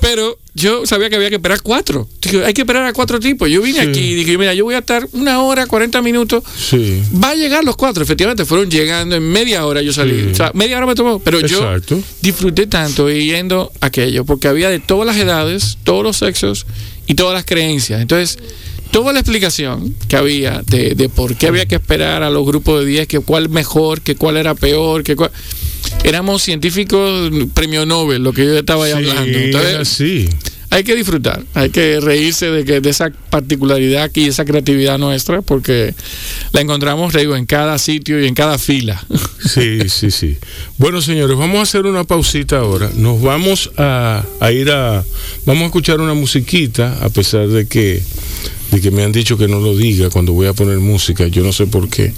[0.00, 2.08] pero yo sabía que había que esperar cuatro.
[2.46, 3.50] Hay que esperar a cuatro tipos.
[3.50, 3.88] Yo vine Sí.
[3.90, 6.42] aquí y dije, mira, yo voy a estar una hora, 40 minutos.
[6.58, 7.02] Sí.
[7.22, 8.02] Va a llegar los cuatro.
[8.02, 10.18] Efectivamente, fueron llegando en media hora yo salí.
[10.18, 10.28] Sí.
[10.32, 11.18] O sea, media hora me tomó.
[11.18, 11.96] Pero Exacto.
[11.96, 16.64] yo disfruté tanto yendo aquello, porque había de todas las edades, todos los sexos
[17.06, 18.00] y todas las creencias.
[18.00, 18.38] Entonces,
[18.90, 22.80] toda la explicación que había de, de por qué había que esperar a los grupos
[22.80, 25.30] de 10, que cuál mejor, que cuál era peor, que cuál...
[26.04, 29.38] Éramos científicos premio Nobel, lo que yo estaba ahí Sí, hablando.
[29.38, 30.28] es Entonces, así.
[30.70, 35.42] hay que disfrutar, hay que reírse de que de esa particularidad y esa creatividad nuestra,
[35.42, 35.94] porque
[36.52, 39.04] la encontramos, digo, en cada sitio y en cada fila.
[39.46, 40.36] Sí, sí, sí.
[40.76, 42.90] Bueno, señores, vamos a hacer una pausita ahora.
[42.96, 45.04] Nos vamos a, a ir a,
[45.44, 48.02] vamos a escuchar una musiquita, a pesar de que,
[48.76, 51.26] de que me han dicho que no lo diga cuando voy a poner música.
[51.28, 52.12] Yo no sé por qué.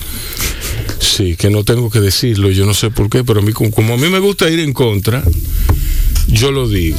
[0.99, 3.95] Sí, que no tengo que decirlo, yo no sé por qué, pero a mí, como,
[3.95, 5.23] a mí me gusta ir en contra,
[6.27, 6.99] yo lo digo.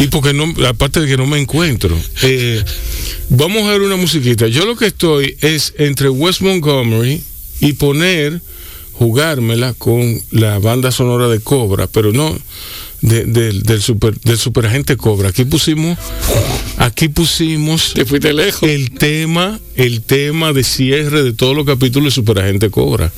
[0.00, 1.96] Y porque no, aparte de que no me encuentro.
[2.22, 2.64] Eh,
[3.28, 4.48] vamos a ver una musiquita.
[4.48, 7.22] Yo lo que estoy es entre West Montgomery
[7.60, 8.40] y poner,
[8.98, 12.36] jugármela con la banda sonora de Cobra, pero no
[13.02, 15.28] de- del- del super del superagente Cobra.
[15.28, 15.98] Aquí pusimos,
[16.78, 18.62] aquí pusimos Te fuiste lejos.
[18.68, 23.12] el tema, el tema de cierre de todos los capítulos de Superagente Cobra.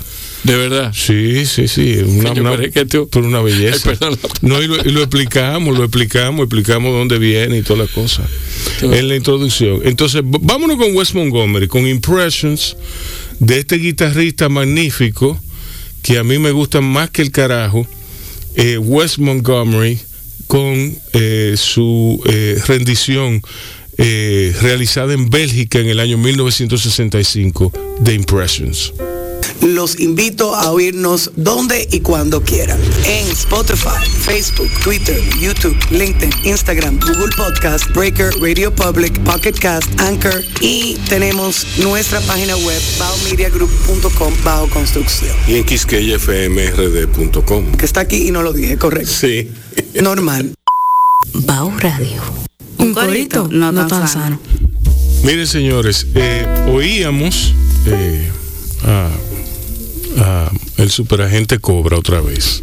[0.44, 0.92] De verdad.
[0.94, 1.96] Sí, sí, sí.
[2.06, 3.90] Una, una- creí que tú- pero una belleza.
[4.00, 4.16] Ay.
[4.40, 8.22] No, y lo, y lo explicamos, lo explicamos, explicamos dónde viene y toda la cosa.
[8.82, 9.80] En la introducción.
[9.84, 12.76] Entonces, vámonos con Wes Montgomery, con Impressions
[13.40, 15.40] de este guitarrista magnífico
[16.02, 17.86] que a mí me gusta más que el carajo,
[18.54, 19.98] eh, Wes Montgomery,
[20.48, 23.42] con eh, su eh, rendición
[23.98, 28.92] eh, realizada en Bélgica en el año 1965 de Impressions.
[29.60, 32.78] Los invito a oírnos donde y cuando quieran.
[33.04, 40.44] En Spotify, Facebook, Twitter, YouTube, LinkedIn, Instagram, Google Podcast, Breaker, Radio Public, Pocket Cast, Anchor
[40.60, 45.34] y tenemos nuestra página web baomediagroup.com bajo construcción.
[45.48, 47.72] Y en quisqueyfmrd.com.
[47.72, 49.10] Que está aquí y no lo dije, correcto.
[49.10, 49.50] Sí.
[50.00, 50.54] Normal.
[51.34, 52.22] Bao Radio.
[52.78, 54.38] Un corito no, tan, sano.
[55.24, 57.54] Miren, señores, eh, oíamos
[57.86, 58.30] eh,
[58.84, 59.10] a,
[60.18, 62.62] a el superagente Cobra otra vez.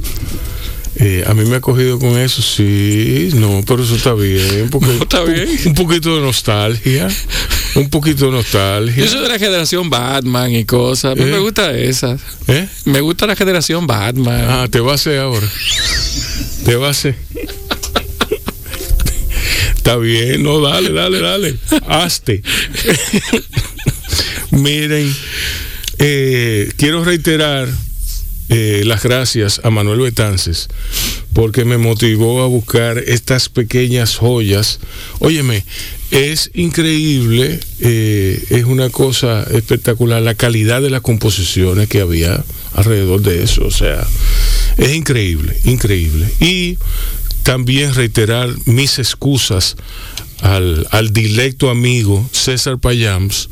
[0.98, 4.70] Eh, a mí me ha cogido con eso, sí, no, pero eso está bien.
[4.70, 5.50] Porque, No, está bien.
[5.66, 7.10] Un, poquito de nostalgia,
[7.76, 9.04] un poquito de nostalgia.
[9.04, 11.12] Yo soy de la generación Batman y cosas.
[11.12, 11.26] A mí ¿Eh?
[11.34, 12.18] me gusta esa.
[12.48, 12.68] ¿Eh?
[12.86, 14.46] Me gusta la generación Batman.
[14.48, 15.48] Ah, te va a hacer ahora.
[16.64, 17.16] Te va a hacer.
[19.76, 21.58] Está bien, no, dale, dale, dale.
[21.88, 22.42] Hazte.
[24.52, 25.14] Miren,
[26.00, 27.68] eh, quiero reiterar
[28.50, 30.68] eh, las gracias a Manuel Betances
[31.34, 34.80] porque me motivó a buscar estas pequeñas joyas.
[35.20, 35.66] Óyeme,
[36.12, 42.44] es increíble, eh, es una cosa espectacular la calidad de las composiciones que había
[42.74, 43.66] alrededor de eso.
[43.66, 44.08] O sea,
[44.78, 46.28] es increíble, increíble.
[46.40, 46.78] Y
[47.44, 49.76] también reiterar mis excusas
[50.46, 53.50] al, al directo amigo César Payams,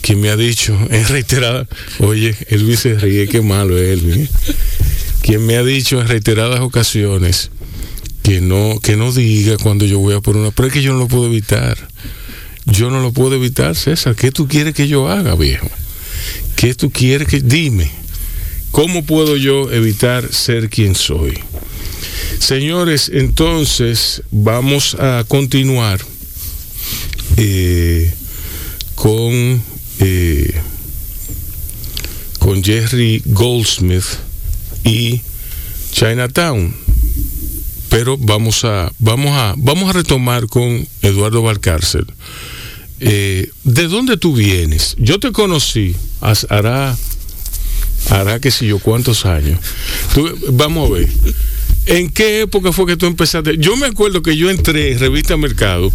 [0.00, 1.68] que me ha dicho en reiterada,
[1.98, 4.30] oye, Elvis se ríe, qué malo es Elvis,
[5.20, 7.50] quien me ha dicho en reiteradas ocasiones
[8.22, 11.00] que no, que no diga cuando yo voy a por una, es que yo no
[11.00, 11.76] lo puedo evitar.
[12.64, 14.14] Yo no lo puedo evitar, César.
[14.14, 15.68] ¿Qué tú quieres que yo haga, viejo?
[16.54, 17.40] ¿Qué tú quieres que...
[17.40, 17.90] Dime,
[18.70, 21.36] ¿cómo puedo yo evitar ser quien soy?
[22.38, 26.00] Señores, entonces vamos a continuar
[27.36, 28.12] eh,
[28.94, 29.62] con,
[29.98, 30.54] eh,
[32.38, 34.04] con Jerry Goldsmith
[34.84, 35.20] y
[35.92, 36.74] Chinatown.
[37.88, 42.06] Pero vamos a, vamos a, vamos a retomar con Eduardo Valcárcel.
[43.00, 44.94] Eh, ¿De dónde tú vienes?
[44.98, 45.94] Yo te conocí,
[46.48, 46.96] hará,
[48.10, 49.58] hará que si yo cuántos años.
[50.52, 51.08] Vamos a ver.
[51.86, 53.58] ¿En qué época fue que tú empezaste?
[53.58, 55.92] Yo me acuerdo que yo entré en Revista Mercado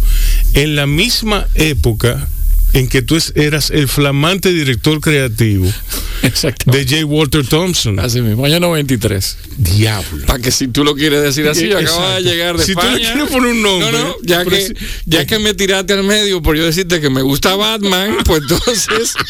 [0.54, 2.28] en la misma época
[2.74, 5.64] en que tú eras el flamante director creativo
[6.66, 7.04] de J.
[7.06, 7.98] Walter Thompson.
[7.98, 9.38] Así mismo, año 93.
[9.56, 10.26] Diablo.
[10.26, 12.80] Para que si tú lo quieres decir así, yo acabo de llegar de Si tú
[12.82, 13.12] le España.
[13.14, 14.74] quieres poner un nombre, No, no, ya que, si-
[15.06, 19.12] ya que me tiraste al medio por yo decirte que me gusta Batman, pues entonces.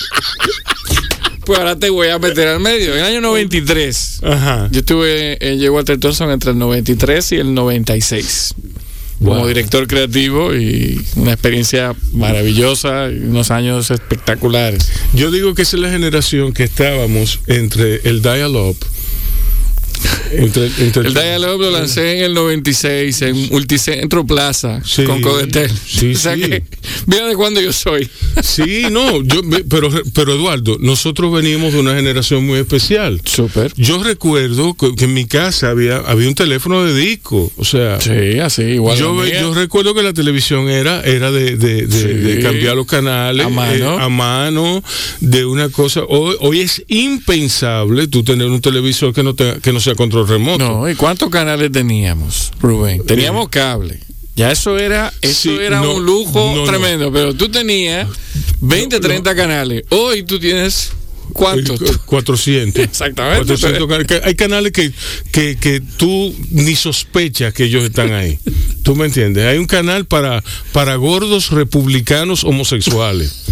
[1.45, 2.93] Pues ahora te voy a meter al medio.
[2.93, 4.21] En el año 93.
[4.23, 4.69] Ajá.
[4.71, 5.71] Yo estuve en J.
[5.71, 8.55] Walter Thompson entre el 93 y el 96.
[9.19, 14.91] Como director creativo y una experiencia maravillosa y unos años espectaculares.
[15.13, 18.77] Yo digo que esa es la generación que estábamos entre el dial-up.
[20.31, 25.71] Entre, entre El Dialogue lo lancé en el 96 en Multicentro Plaza Sí, con Codetel.
[25.87, 26.43] sí, o sea sí.
[26.43, 26.63] que,
[27.07, 28.09] mira de cuándo yo soy.
[28.43, 33.21] Sí, no, yo, pero, pero Eduardo, nosotros veníamos de una generación muy especial.
[33.25, 33.73] Súper.
[33.77, 38.01] Yo recuerdo que, que en mi casa había, había un teléfono de disco, o sea,
[38.01, 38.97] Sí, así, igual.
[38.99, 42.07] yo, yo recuerdo que la televisión era, era de, de- de- Sí.
[42.09, 43.99] de cambiar los canales A mano.
[43.99, 44.85] eh, a mano,
[45.21, 46.03] de una cosa.
[46.09, 50.29] Hoy, hoy es impensable tú tener un televisor que no, tenga- que no sea control
[50.29, 50.59] remoto.
[50.59, 53.05] No, ¿y cuántos canales teníamos, Rubén?
[53.07, 54.01] Teníamos cable.
[54.37, 56.65] Ya eso era, eso Sí, era no, un lujo no, no.
[56.65, 58.07] tremendo, pero tú tenías
[58.61, 59.83] 20, 30 canales.
[59.91, 60.93] Hoy tú tienes
[61.33, 61.81] ¿cuántos?
[61.81, 62.85] Eh, 400.
[62.85, 63.39] Exactamente.
[63.47, 64.07] 400 canales.
[64.07, 64.93] Que Hay canales que,
[65.33, 68.39] que, que tú ni sospechas que ellos están ahí.
[68.83, 69.45] ¿Tú me entiendes?
[69.45, 73.45] Hay un canal para, para gordos republicanos homosexuales.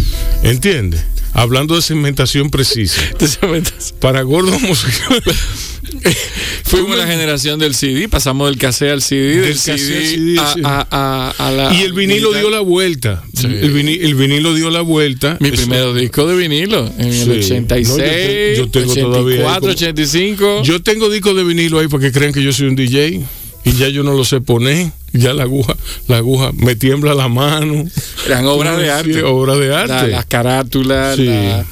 [0.43, 1.03] ¿Entiendes?
[1.33, 3.01] Hablando de segmentación precisa.
[3.99, 5.35] Para gordos homosexuales.
[6.63, 10.53] Fuimos la generación del CD, pasamos del cassette al CD, del, Del CD, CD, a,
[10.53, 10.61] sí.
[10.63, 12.41] a- a- a la Y el vinilo digital.
[12.41, 13.23] dio la vuelta.
[13.33, 13.47] Sí.
[13.47, 15.37] El, vini- el vinilo dio la vuelta.
[15.39, 17.21] Mi Eso- primer disco de vinilo en Sí.
[17.21, 20.63] el 86, No, yo te- yo tengo todavía ahí 84, como- 85.
[20.63, 23.21] Yo tengo discos de vinilo ahí para que crean que yo soy un DJ
[23.67, 24.91] y ya yo no lo sé poner.
[25.13, 25.75] Ya la aguja,
[26.07, 27.85] la aguja me tiembla la mano.
[28.25, 29.23] Eran obras de Sí, arte.
[29.23, 30.07] obras de La- arte.
[30.11, 31.15] las carátulas.
[31.15, 31.25] Sí.
[31.25, 31.65] la-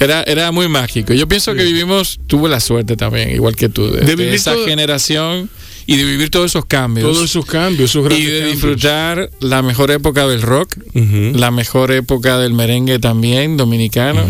[0.00, 1.12] era, era muy mágico.
[1.14, 4.34] Yo pienso que vivimos, tuve la suerte también, igual que tú, de, De de vivir
[4.34, 5.48] esa todo- generación
[5.86, 7.10] y de vivir todos esos cambios.
[7.12, 8.52] Todos esos cambios, esos y grandes de cambios.
[8.52, 14.24] disfrutar la mejor época del rock, la mejor época del merengue también dominicano,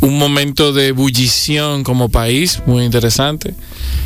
[0.00, 3.54] un momento de ebullición como país muy interesante,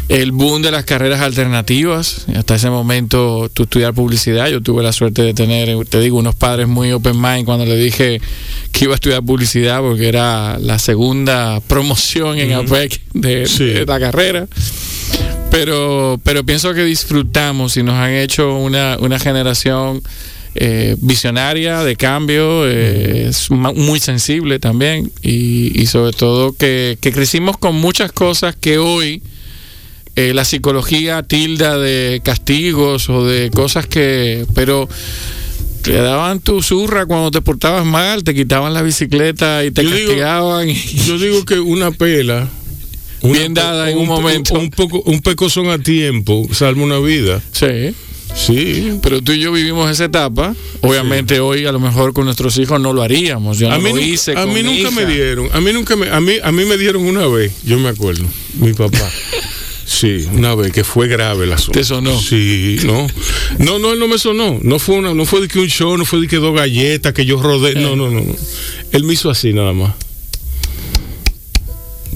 [0.09, 4.93] el boom de las carreras alternativas, hasta ese momento tú estudiar publicidad, yo tuve la
[4.93, 8.21] suerte de tener, te digo, unos padres muy open mind cuando le dije
[8.73, 13.65] que iba a estudiar publicidad porque era la segunda promoción en APEC de, Sí.
[13.65, 14.47] de la carrera
[15.51, 20.03] pero pero pienso que disfrutamos y nos han hecho una, una generación
[20.57, 27.13] eh, visionaria de cambio eh, es muy sensible también y, y sobre todo que, que
[27.13, 29.23] crecimos con muchas cosas que hoy
[30.17, 34.89] eh, la psicología tilda de castigos o de cosas que pero
[35.83, 39.91] te daban tu zurra cuando te portabas mal, te quitaban la bicicleta y te Yo
[39.91, 40.69] castigaban.
[40.69, 42.49] Yo digo que una pela.
[43.33, 44.55] Bien dada en un pe- momento.
[44.55, 47.41] Un, poco, un pecozón a tiempo salva una vida.
[47.53, 47.95] sí.
[48.35, 48.99] Sí.
[49.01, 50.57] Pero tú y yo vivimos esa etapa.
[50.81, 53.59] Obviamente hoy a lo mejor con nuestros hijos no lo haríamos.
[53.59, 55.49] Yo no a mí, lo hice a con mí nunca me dieron.
[55.53, 58.25] A mí nunca me, a mí, a mí me dieron una vez, yo me acuerdo,
[58.55, 59.09] mi papá.
[59.87, 61.79] Sí, una vez que fue grave el asunto.
[61.79, 62.19] ¿Te sonó?
[62.21, 63.07] Sí, no.
[63.59, 64.59] No, no, él no me sonó.
[64.63, 67.13] No fue una, no fue de que un show, no fue de que dos galletas
[67.13, 67.77] que yo rodé.
[67.77, 68.35] No, no, no, no.
[68.91, 69.93] Él me hizo así nada más.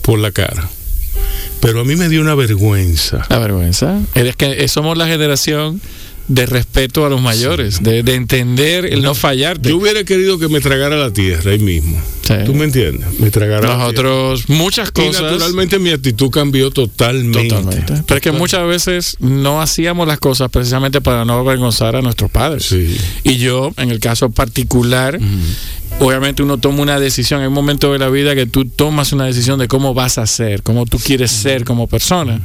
[0.03, 0.69] Por la cara.
[1.61, 3.25] Pero a mí me dio una vergüenza.
[3.29, 4.01] La vergüenza.
[4.15, 5.81] Es que somos la generación
[6.29, 9.71] de respeto a los mayores, de, de entender el no fallarte.
[9.71, 12.01] Yo hubiera querido que me tragara la tierra ahí mismo.
[12.23, 12.35] Sí.
[12.45, 13.19] ¿Tú me entiendes?
[13.19, 13.79] Me tragara la tierra.
[13.79, 15.23] Nosotros, muchas Y cosas.
[15.23, 17.49] naturalmente mi actitud cambió totalmente.
[17.49, 17.95] Totalmente.
[18.07, 22.31] Pero es que muchas veces no hacíamos las cosas precisamente para no avergonzar a nuestros
[22.31, 22.65] padres.
[22.67, 22.95] Sí.
[23.25, 25.19] Y yo, en el caso particular,
[26.01, 27.41] obviamente uno toma una decisión.
[27.41, 30.27] Hay un momento de la vida que tú tomas una decisión de cómo vas a
[30.27, 32.39] ser, cómo tú quieres ser como persona.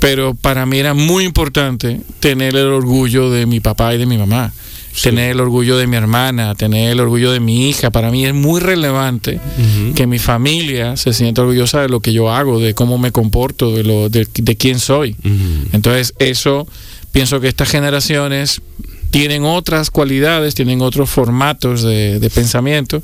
[0.00, 4.18] Pero para mí era muy importante tener el orgullo de mi papá y de mi
[4.18, 4.52] mamá.
[5.02, 7.90] Tener el orgullo de mi hermana, tener el orgullo de mi hija.
[7.90, 9.40] Para mí es muy relevante
[9.96, 13.74] que mi familia se sienta orgullosa de lo que yo hago, de cómo me comporto,
[13.74, 15.16] de, lo, de, de quién soy.
[15.72, 16.68] Entonces, eso
[17.10, 18.60] pienso que estas generaciones
[19.10, 23.02] tienen otras cualidades, tienen otros formatos de, de pensamiento,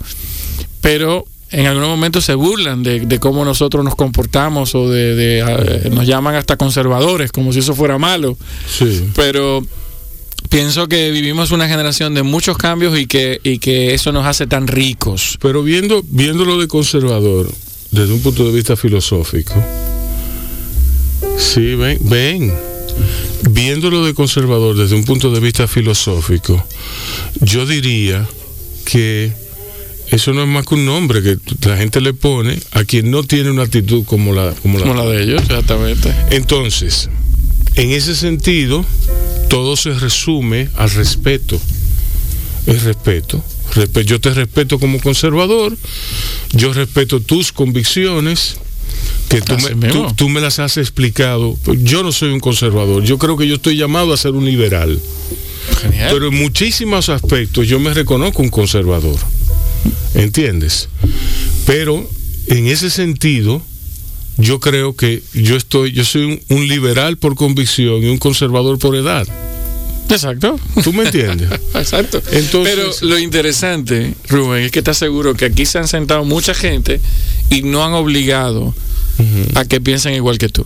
[0.80, 5.38] pero en algunos momentos se burlan de, de cómo nosotros nos comportamos o de, de,
[5.40, 8.38] eh, nos llaman hasta conservadores, como si eso fuera malo.
[8.68, 9.10] Sí.
[9.16, 9.64] Pero
[10.48, 14.46] pienso que vivimos una generación de muchos cambios y que, y que eso nos hace
[14.46, 15.38] tan ricos.
[15.40, 17.50] Pero viendo, viéndolo de conservador,
[17.90, 19.54] desde un punto de vista filosófico,
[21.36, 22.54] sí, ven, ven.
[23.48, 26.62] Viéndolo de conservador desde un punto de vista filosófico,
[27.40, 28.28] yo diría
[28.84, 29.32] que
[30.10, 31.36] eso no es más que un nombre que
[31.68, 34.94] la gente le pone a quien no tiene una actitud como la, como la, Como
[35.02, 36.12] la de ellos, exactamente.
[36.30, 37.08] Entonces,
[37.76, 38.84] en ese sentido,
[39.48, 41.60] todo se resume al respeto.
[42.66, 43.42] El respeto.
[43.74, 45.76] Respe- Yo te respeto como conservador,
[46.52, 48.56] yo respeto tus convicciones,
[49.28, 51.56] que tú me, tú- tú me las has explicado.
[51.78, 55.00] Yo no soy un conservador, yo creo que yo estoy llamado a ser un liberal.
[55.82, 56.10] Genial.
[56.12, 59.16] Pero en muchísimos aspectos yo me reconozco un conservador.
[60.14, 60.88] ¿Entiendes?
[61.66, 62.08] Pero
[62.46, 63.62] en ese sentido,
[64.38, 68.78] yo creo que yo estoy, yo soy un, un liberal por convicción y un conservador
[68.78, 69.26] por edad.
[70.08, 70.58] Exacto.
[70.82, 71.48] ¿Tú me entiendes?
[71.74, 72.20] Exacto.
[72.32, 76.52] Entonces- Pero lo interesante, Rubén, es que te aseguro que aquí se han sentado mucha
[76.54, 77.00] gente
[77.48, 78.74] y no han obligado
[79.54, 80.64] a que piensen igual que tú.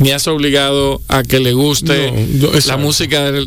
[0.00, 3.46] Ni has obligado a que le guste No, yo- la música de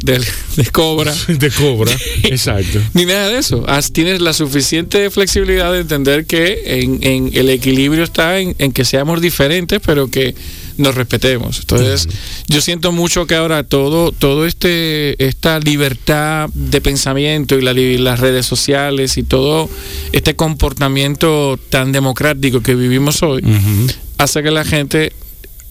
[0.72, 1.14] Cobra.
[1.28, 1.92] De cobra,
[2.24, 2.80] exacto.
[2.94, 3.64] Ni nada de eso.
[3.68, 8.72] Has- tienes la suficiente flexibilidad de entender que en, en el equilibrio está en, en
[8.72, 10.34] que seamos diferentes, pero que
[10.78, 11.60] nos respetemos.
[11.60, 12.08] Entonces,
[12.48, 18.20] yo siento mucho que ahora todo, todo este, esta libertad de pensamiento y la las
[18.20, 19.70] redes sociales y todo
[20.14, 23.44] este comportamiento tan democrático que vivimos hoy,
[24.18, 25.12] hace que la gente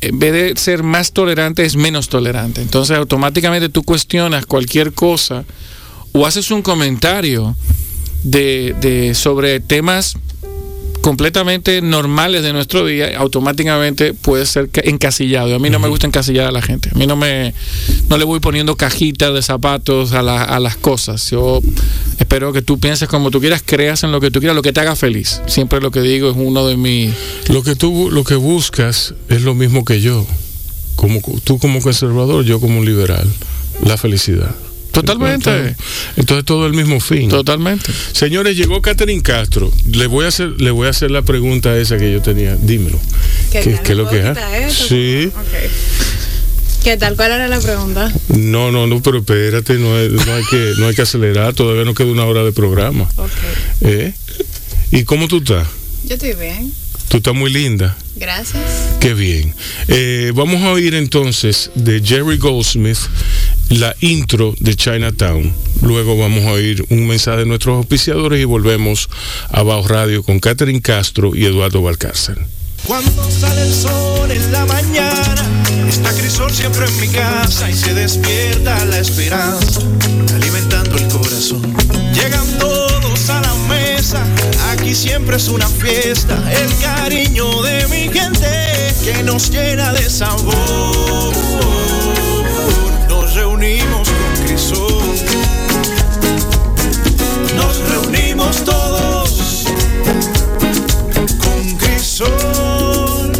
[0.03, 2.61] en vez de ser más tolerante, es menos tolerante.
[2.61, 5.44] Entonces, automáticamente tú cuestionas cualquier cosa
[6.12, 7.57] o haces un comentario
[8.24, 10.16] de, de- sobre temas
[11.03, 15.48] completamente normales de nuestro día, automáticamente puede ser ca- encasillado.
[15.48, 16.90] Y a mí no me gusta encasillar a la gente.
[16.94, 17.53] A mí no me
[18.09, 21.30] no le voy poniendo cajitas de zapatos a, la- a las cosas.
[21.30, 21.61] Yo
[22.18, 24.72] espero que tú pienses como tú quieras, creas en lo que tú quieras, lo que
[24.72, 25.42] te haga feliz.
[25.46, 27.12] Siempre lo que digo es uno de mis
[27.48, 30.24] Lo que tú lo que buscas es lo mismo que yo.
[30.96, 33.28] Como tú como conservador, yo como liberal,
[33.84, 34.55] la felicidad.
[35.05, 35.76] Totalmente.
[36.16, 37.28] Entonces todo el mismo fin.
[37.28, 37.92] Totalmente.
[38.12, 39.72] Señores, llegó Catherine Castro.
[39.90, 42.57] Le voy a hacer le voy a hacer la pregunta esa que yo tenía.
[42.57, 42.98] Dímelo.
[43.50, 43.82] ¿Qué, tal?
[43.82, 44.72] qué es lo que ¿Puedo es?
[44.74, 44.88] eso?
[44.88, 45.30] Sí.
[45.34, 46.82] Ok.
[46.84, 47.14] ¿Qué tal?
[47.14, 48.12] ¿Cuál era la pregunta?
[48.28, 51.84] No, no, no, pero espérate, no hay, no hay que no hay que acelerar, todavía
[51.84, 53.09] nos queda una hora de programa.
[53.82, 54.12] ¿Eh?
[54.90, 55.68] ¿Y cómo tú estás?
[56.05, 56.72] Yo estoy bien.
[57.09, 57.96] Tú estás muy linda.
[58.16, 58.64] Gracias.
[59.00, 59.55] Qué bien.
[59.88, 62.98] Eh, vamos a oír entonces de Jerry Goldsmith
[63.79, 65.53] la intro de Chinatown.
[65.83, 69.09] Luego vamos a oír un mensaje de nuestros auspiciadores y volvemos
[69.51, 72.37] a Bajo Radio con Catherine Castro y Eduardo Valcárcel.
[72.87, 75.47] Cuando sale el sol en la mañana,
[75.89, 79.81] está Crisol siempre en mi casa y se despierta la esperanza,
[80.35, 81.62] alimentando el corazón.
[82.12, 84.27] Llegan todos a la mesa,
[84.73, 88.49] aquí siempre es una fiesta, el cariño de mi gente
[89.05, 91.82] que nos llena de sabor.
[98.43, 99.64] Reunimos todos
[101.38, 103.32] con Crisol.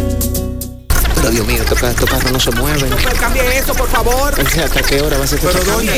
[1.15, 2.89] Pero Dios mío, estos, ca- estos carros no se mueven.
[3.19, 4.33] Cambie eso, por favor.
[4.39, 5.93] O sea, ¿Hasta qué hora va a ser este Pero doña,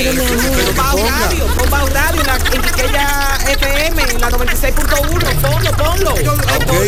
[0.76, 6.12] pon Radio, pon Radio en la en Quiqueya FM, en la 96.1, ponlo, ponlo.
[6.12, 6.22] Ok,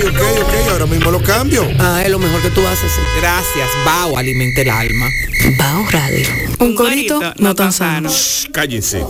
[0.07, 1.67] ok, ok, ahora mismo lo cambio.
[1.79, 2.91] Ah, es lo mejor que tú haces.
[2.91, 3.01] sí.
[3.19, 5.09] Gracias, Bau, alimente el alma.
[5.57, 6.27] Bao Radio.
[6.59, 8.09] Un corito no tan sano.
[8.51, 9.03] Cállense.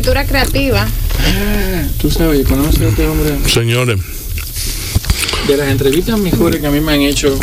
[0.00, 0.88] Escritura creativa.
[2.00, 3.98] Tú sabes, conoces a este hombre Señores,
[5.46, 7.38] de las entrevistas mejores que a mí me han hecho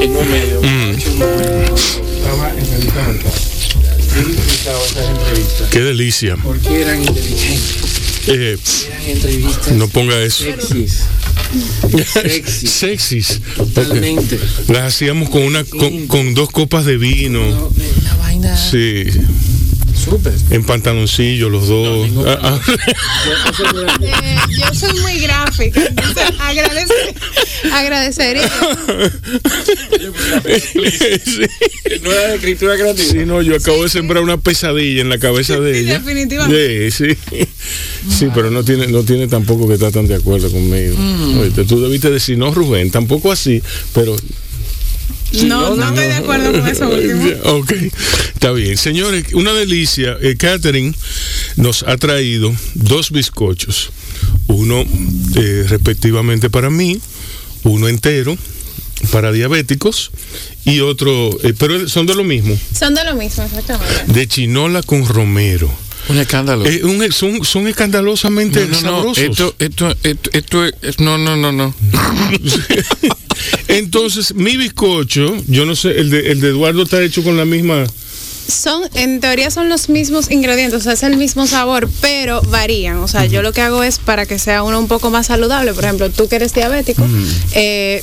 [0.00, 0.60] en un medio.
[0.62, 1.74] en medio.
[1.74, 2.52] Estaba.
[4.14, 6.36] Yo entrevistas qué delicia.
[6.36, 7.74] porque eran inteligentes,
[8.28, 8.56] Eh,
[8.88, 10.44] eran entrevistas no ponga eso.
[10.44, 11.00] sexys,
[12.12, 13.40] sexy, Sexys.
[13.58, 13.72] Ok.
[13.72, 14.38] totalmente.
[14.68, 17.40] Las hacíamos con una con, con dos copas de vino.
[17.44, 17.66] No,
[18.02, 19.04] Una vaina Sí,
[20.04, 20.32] súper.
[20.50, 22.08] en pantaloncillo los dos.
[22.26, 22.60] Ah, ah.
[24.02, 25.80] Eh, yo soy muy gráfica.
[25.86, 26.24] entonces
[27.72, 28.50] agradecería.
[31.24, 31.98] Sí.
[32.02, 33.08] No era de escritura creativa.
[33.10, 35.98] Sí, no, yo acabo de sembrar una pesadilla en la cabeza de Sí, ella.
[35.98, 36.90] definitivamente.
[36.90, 37.48] Sí, sí.
[38.08, 40.96] Sí, pero no tiene, no tiene tampoco que estar tan de acuerdo conmigo.
[41.40, 43.62] Oíste, tú debiste decir, no, Rubén, tampoco así,
[43.94, 44.16] pero...
[45.44, 47.24] No, no estoy de acuerdo con eso último.
[47.44, 47.72] Ok,
[48.34, 48.76] está bien.
[48.76, 50.16] Señores, una delicia.
[50.20, 50.94] Eh, Catherine
[51.56, 53.90] nos ha traído dos bizcochos.
[54.48, 54.84] Uno
[55.36, 56.98] eh, respectivamente para mí,
[57.64, 58.36] uno entero
[59.10, 60.10] para diabéticos
[60.64, 64.12] y otro, eh, pero son de lo mismo, Son de lo mismo, exactamente.
[64.12, 65.68] de chinola con romero.
[66.12, 66.66] Un escándalo.
[66.66, 68.80] Eh, un- son, son escandalosamente no, no, no.
[69.14, 69.18] sabrosos.
[69.18, 71.74] Esto, esto, esto, esto es- no, no, no, no.
[73.68, 77.44] Entonces, mi bizcocho, yo no sé, el de, el de Eduardo está hecho con la
[77.44, 77.84] misma.
[78.48, 82.98] Son, en teoría son los mismos ingredientes, o sea, es el mismo sabor, pero varían.
[82.98, 85.72] O sea, yo lo que hago es para que sea uno un poco más saludable.
[85.72, 87.06] Por ejemplo, tú que eres diabético,
[87.54, 88.02] eh,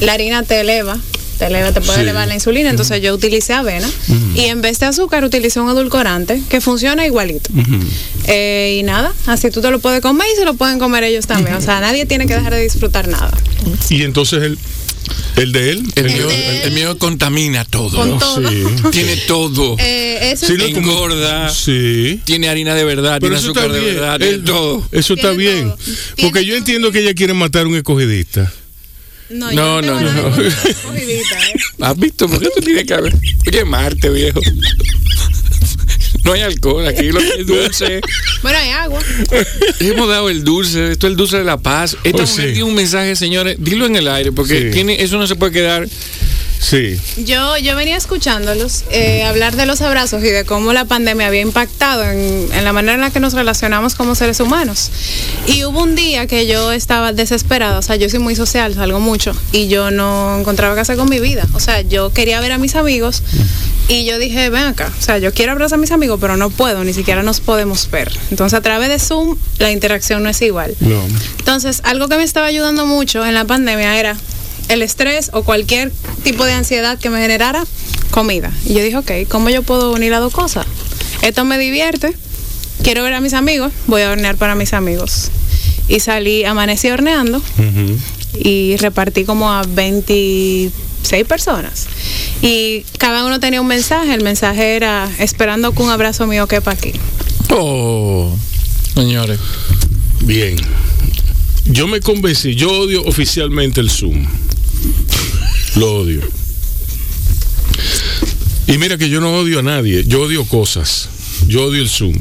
[0.00, 0.98] la harina te eleva,
[1.38, 2.02] te eleva, te puede Sí.
[2.02, 2.70] elevar la insulina.
[2.70, 3.88] Entonces yo utilicé avena
[4.34, 7.50] y en vez de azúcar utilicé un edulcorante que funciona igualito.
[8.26, 11.26] Eh, y nada, así tú te lo puedes comer y se lo pueden comer ellos
[11.26, 11.56] también.
[11.56, 13.32] O sea, nadie tiene que dejar de disfrutar nada.
[13.90, 14.58] Y entonces el,
[15.36, 15.82] el de él.
[15.94, 17.96] El, el mío, de- el mío contamina todo.
[17.96, 18.48] Con todo.
[18.50, 18.64] sí.
[18.90, 19.76] Tiene todo.
[19.78, 21.48] Eh, eso Sí, es- no, como- Engorda.
[21.50, 22.20] Sí.
[22.24, 24.82] Tiene harina de verdad, Pero tiene azúcar de verdad, tiene todo.
[24.92, 25.68] Eso está Tiene bien.
[25.68, 25.78] todo.
[26.22, 28.52] Porque yo entiendo que ella quiere matar a un escogidista.
[29.30, 30.42] No, No, no, no.
[30.42, 30.52] ¿eh?
[31.80, 32.28] ¿Has visto?
[32.28, 33.12] ¿Por qué tú tienes que haber?
[33.48, 34.40] Oye, Marte, viejo.
[36.24, 38.00] No hay alcohol, aquí lo que es dulce.
[38.42, 38.98] Bueno, hay agua.
[39.78, 41.96] Hemos dado el dulce, esto es el dulce de la paz.
[42.02, 42.52] Esta Oh, mujer sí.
[42.52, 44.70] tiene un mensaje, señores, dilo en el aire, porque Sí.
[44.72, 45.86] tiene, eso no se puede quedar.
[46.68, 47.00] Sí.
[47.24, 51.40] Yo, yo venía escuchándolos eh, hablar de los abrazos y de cómo la pandemia había
[51.40, 54.90] impactado en, en la manera en la que nos relacionamos como seres humanos.
[55.46, 58.98] Y hubo un día que yo estaba desesperada, o sea, yo soy muy social, salgo
[58.98, 61.46] mucho, y yo no encontraba qué hacer con mi vida.
[61.52, 63.22] O sea, yo quería ver a mis amigos
[63.86, 66.50] y yo dije, ven acá, o sea, yo quiero abrazar a mis amigos, pero no
[66.50, 68.10] puedo, ni siquiera nos podemos ver.
[68.32, 70.74] Entonces, a través de Zoom, la interacción no es igual.
[70.80, 71.00] No.
[71.38, 74.16] Entonces, algo que me estaba ayudando mucho en la pandemia era
[74.68, 75.92] el estrés o cualquier
[76.22, 77.64] tipo de ansiedad que me generara
[78.10, 78.52] comida.
[78.64, 80.66] Y yo dije, ok, ¿cómo yo puedo unir las dos cosas?
[81.22, 82.14] Esto me divierte,
[82.82, 85.30] quiero ver a mis amigos, voy a hornear para mis amigos.
[85.88, 87.40] Y salí, amanecí horneando
[88.34, 90.72] y repartí como a 26
[91.26, 91.86] personas.
[92.42, 96.72] Y cada uno tenía un mensaje, el mensaje era esperando que un abrazo mío quepa
[96.72, 96.92] aquí.
[97.50, 98.36] Oh,
[98.94, 99.38] señores.
[100.22, 100.56] Bien.
[101.66, 104.26] Yo me convencí, yo odio oficialmente el Zoom.
[105.76, 106.22] Lo odio.
[108.66, 111.08] Y mira que yo no odio a nadie, yo odio cosas.
[111.46, 112.16] Yo odio el Zoom.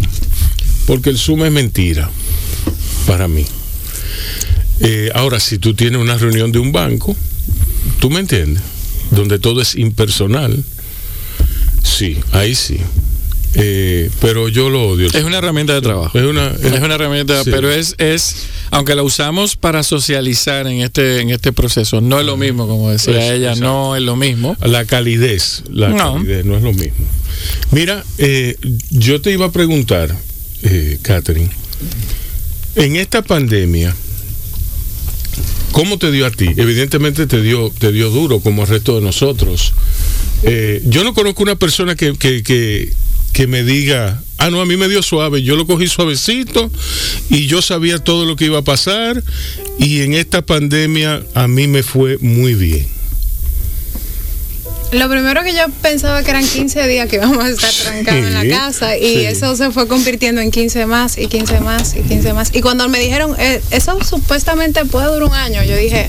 [0.86, 2.10] Porque el Zoom es mentira
[3.08, 3.46] para mí.
[4.82, 7.16] Eh, ahora, si tú tienes una reunión de un banco,
[8.00, 8.62] tú me entiendes,
[9.12, 10.64] donde todo es impersonal,
[11.82, 12.78] sí, ahí sí.
[13.58, 15.08] Eh, pero yo lo odio.
[15.08, 16.18] Es una herramienta de trabajo.
[16.18, 17.52] Es una, Es una herramienta, Sí.
[17.52, 18.36] pero es, es,
[18.72, 22.92] aunque la usamos para socializar en este, en este proceso, no es lo mismo, como
[22.92, 23.62] decía Pues, ella, exacto.
[23.64, 24.58] no es lo mismo.
[24.62, 26.16] La calidez, la No.
[26.16, 27.06] calidez no es lo mismo.
[27.72, 28.58] Mira, eh,
[28.92, 30.16] yo te iba a preguntar,
[30.64, 31.50] eh, Catherine,
[32.76, 33.96] en esta pandemia,
[35.72, 36.50] ¿cómo te dio a ti?
[36.58, 39.74] Evidentemente te dio, te dio duro como al resto de nosotros.
[40.44, 42.94] Eh, yo no conozco una persona que, que, que,
[43.36, 46.72] que me diga, ah, no, a mí me dio suave, yo lo cogí suavecito
[47.30, 49.22] y yo sabía todo lo que iba a pasar
[49.78, 52.88] y en esta pandemia a mí me fue muy bien.
[54.94, 58.34] Lo primero que yo pensaba que eran 15 días que íbamos a estar trancados en
[58.34, 59.26] la casa y sí.
[59.26, 62.56] eso se fue convirtiendo en 15 más y 15 más y 15 más.
[62.56, 66.08] Y cuando me dijeron, eh, eso supuestamente puede durar un año, yo dije,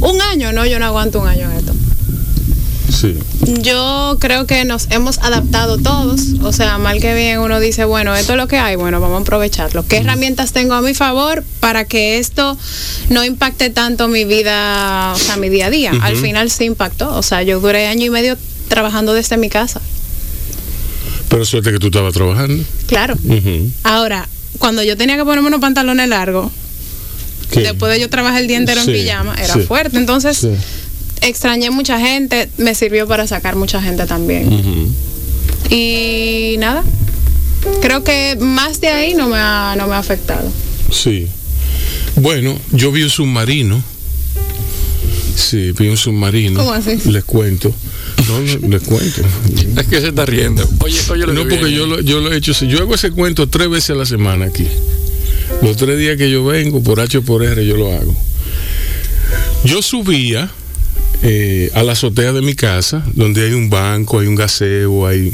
[0.00, 1.72] un año, no, yo no aguanto un año en esto.
[2.92, 3.16] Sí.
[3.62, 8.14] Yo creo que nos hemos adaptado todos, o sea, mal que bien uno dice, bueno,
[8.16, 9.86] esto es lo que hay, bueno, vamos a aprovecharlo.
[9.86, 12.56] ¿Qué herramientas tengo a mi favor para que esto
[13.10, 15.92] no impacte tanto mi vida, o sea, mi día a día?
[16.00, 18.36] Al final sí impactó, o sea, yo duré año y medio
[18.68, 19.80] trabajando desde mi casa.
[21.28, 22.64] Pero suerte que tú estabas trabajando.
[22.86, 23.14] Claro.
[23.82, 24.26] Ahora,
[24.58, 26.50] cuando yo tenía que ponerme unos pantalones largos,
[27.50, 27.60] ¿Qué?
[27.60, 29.60] después de yo trabajar el día entero Sí, en pijama, era sí.
[29.60, 29.96] fuerte.
[29.98, 30.50] Entonces, Sí.
[31.22, 34.92] Extrañé mucha gente, me sirvió para sacar mucha gente también.
[35.70, 36.82] Y nada,
[37.82, 40.50] creo que más de ahí no me ha, no me ha afectado.
[40.90, 41.26] Sí.
[42.16, 43.82] Bueno, yo vi un submarino.
[45.36, 46.58] Sí, vi un submarino.
[46.60, 46.98] ¿Cómo así?
[47.10, 47.72] Les cuento.
[48.28, 49.22] No, no, les cuento.
[49.76, 50.68] Es que se está riendo.
[50.80, 51.76] Oye, oye, lo No, que porque viene.
[51.76, 52.52] yo lo, yo lo he hecho.
[52.64, 54.66] Yo hago ese cuento tres veces a la semana aquí.
[55.62, 58.14] Los tres días que yo vengo, por H o por R, yo lo hago.
[59.64, 60.50] Yo subía
[61.22, 65.32] eh, a la azotea de mi casa, donde hay un banco, hay un gaseo, hay.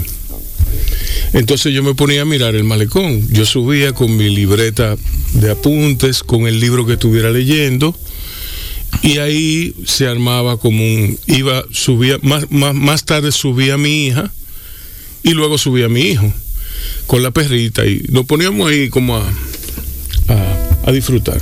[1.32, 3.28] Entonces yo me ponía a mirar el malecón.
[3.30, 4.96] Yo subía con mi libreta
[5.34, 7.96] de apuntes, con el libro que estuviera leyendo.
[9.02, 11.18] Y ahí se armaba como un.
[11.26, 14.32] Iba, subía, más, más, más tarde subía mi hija
[15.22, 16.32] y luego subía mi hijo
[17.06, 19.28] con la perrita y nos poníamos ahí como a,
[20.28, 21.40] a, a disfrutar.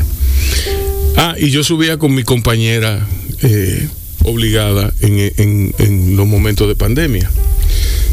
[1.16, 3.06] Ah, y yo subía con mi compañera
[3.42, 3.88] eh,
[4.24, 7.30] obligada en, en- en los momentos de pandemia,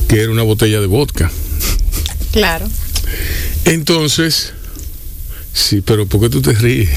[0.08, 1.32] que era una botella de vodka.
[2.32, 2.68] Claro.
[3.66, 4.54] Entonces,
[5.54, 6.90] sí, pero ¿por qué tú te ríes?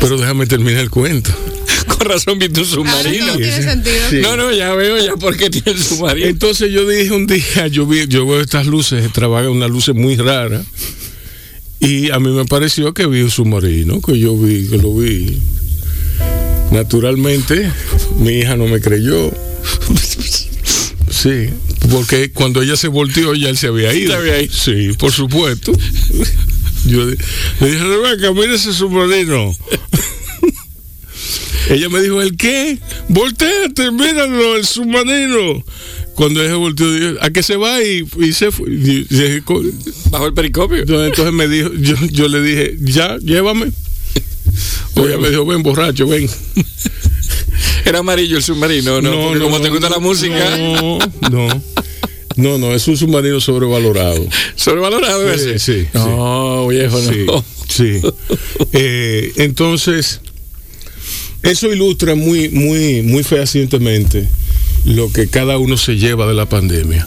[0.00, 1.30] Pero déjame terminar el cuento.
[1.88, 3.24] Con razón viste un submarino.
[3.26, 3.96] Ahora todo tiene sentido.
[4.10, 4.16] Sí.
[4.22, 6.26] No, no, ya veo ya por qué tiene el submarino.
[6.28, 10.16] Entonces yo dije un día, yo vi, yo veo estas luces extravagantes, unas luces muy
[10.16, 10.64] raras,
[11.80, 15.38] y a mí me pareció que vi un submarino, que yo vi, que lo vi.
[16.70, 17.70] Naturalmente,
[18.18, 19.30] mi hija no me creyó.
[21.10, 21.50] Sí,
[21.90, 24.12] porque cuando ella se volteó ya él se había ido.
[24.12, 24.52] Se había ido.
[24.54, 25.72] Sí, por supuesto.
[26.86, 29.54] Yo le dije, Rebeca, mira ese submarino.
[31.68, 32.78] Ella me dijo, ¿el qué?
[33.08, 35.62] Volteate, míralo, el submarino.
[36.14, 37.82] Cuando ella volteó, dijo, ¿a qué se va?
[37.82, 38.70] Y, y se fue.
[38.70, 39.62] Y- y- co-
[40.10, 40.78] Bajo el pericopio.
[40.78, 43.70] entonces, entonces me dijo, yo, yo le dije, ya, llévame.
[44.96, 46.28] O ella me dijo, ven, borracho, ven.
[47.84, 49.10] Era amarillo el submarino, ¿no?
[49.28, 50.56] Porque como te gusta la música.
[50.58, 50.98] No,
[51.30, 51.62] no.
[52.36, 54.26] No, no, es un submarino sobrevalorado.
[54.54, 55.58] ¿Sobrevalorado Sí, ese?
[55.58, 57.44] sí, No, viejo, Sí, no.
[57.68, 58.00] sí.
[58.72, 60.20] Eh, entonces,
[61.42, 64.28] eso ilustra muy, muy, muy fehacientemente
[64.84, 67.06] lo que cada uno se lleva de la pandemia.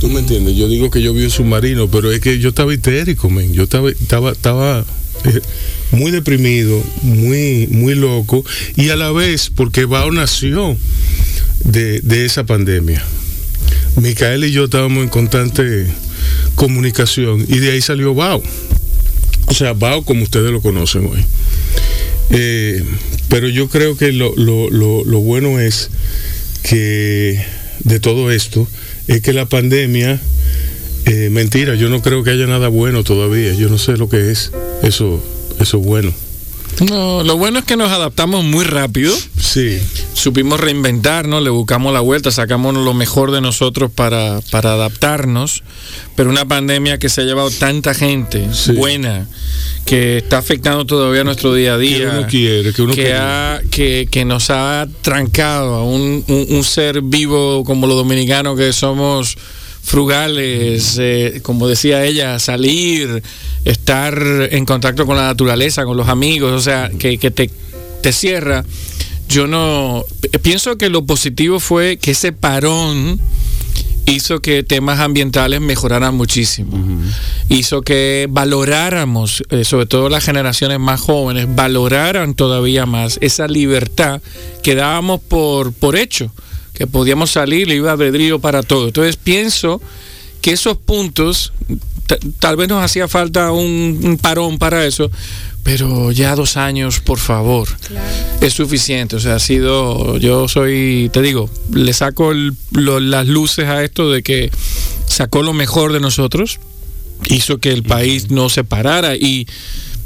[0.00, 0.56] ¿Tú me entiendes?
[0.56, 3.52] Yo digo que yo vi un submarino, pero es que yo estaba histérico, men.
[3.52, 4.84] Yo estaba, estaba, estaba
[5.92, 8.44] muy deprimido, muy, muy loco,
[8.76, 10.76] y a la vez, porque Bao nació
[11.64, 13.02] de, de esa pandemia.
[13.96, 15.86] Micael y yo estábamos en constante
[16.54, 18.42] comunicación, y de ahí salió Bao.
[19.46, 21.24] O sea, Bao como ustedes lo conocen hoy.
[22.30, 22.82] Eh,
[23.28, 25.90] pero yo creo que lo, lo- lo- lo bueno es
[26.62, 27.44] que
[27.84, 28.66] de todo esto
[29.08, 30.20] es que la pandemia,
[31.12, 33.52] eh, mentira, yo no creo que haya nada bueno todavía.
[33.54, 34.52] Yo no sé lo que es
[34.82, 35.22] eso,
[35.60, 36.12] eso bueno.
[36.88, 39.14] No, lo bueno es que nos adaptamos muy rápido.
[39.38, 39.78] Sí.
[40.14, 45.62] Supimos reinventarnos, le buscamos la vuelta, sacamos lo mejor de nosotros para, para adaptarnos.
[46.16, 49.26] Pero una pandemia que se ha llevado tanta gente buena,
[49.84, 52.10] que está afectando todavía nuestro día a día.
[52.18, 53.14] uno quiere, que uno quiere.
[53.18, 58.56] ha- que, que nos ha trancado a un, un- un ser vivo como los dominicanos
[58.56, 59.36] que somos
[59.82, 63.22] frugales, eh, como decía ella, salir,
[63.64, 64.18] estar
[64.50, 67.50] en contacto con la naturaleza, con los amigos, o sea, que, que te,
[68.00, 68.64] te cierra.
[69.28, 73.20] Yo no p- pienso que lo positivo fue que ese parón
[74.06, 76.76] hizo que temas ambientales mejoraran muchísimo.
[77.48, 84.20] Hizo que valoráramos, eh, sobre todo las generaciones más jóvenes, valoraran todavía más esa libertad
[84.62, 86.32] que dábamos por, por hecho,
[86.74, 88.86] que podíamos salir libre albedrío para todo.
[88.86, 89.80] Entonces pienso
[90.40, 91.52] que esos puntos,
[92.06, 95.10] ta- tal vez nos hacía falta un, un parón para eso,
[95.62, 97.68] pero ya dos años, por favor,
[98.40, 99.14] es suficiente.
[99.16, 103.84] O sea, ha sido, yo soy, te digo, le saco el- lo- las luces a
[103.84, 104.50] esto de que
[105.06, 106.58] sacó lo mejor de nosotros,
[107.28, 109.46] hizo que el país no se parara y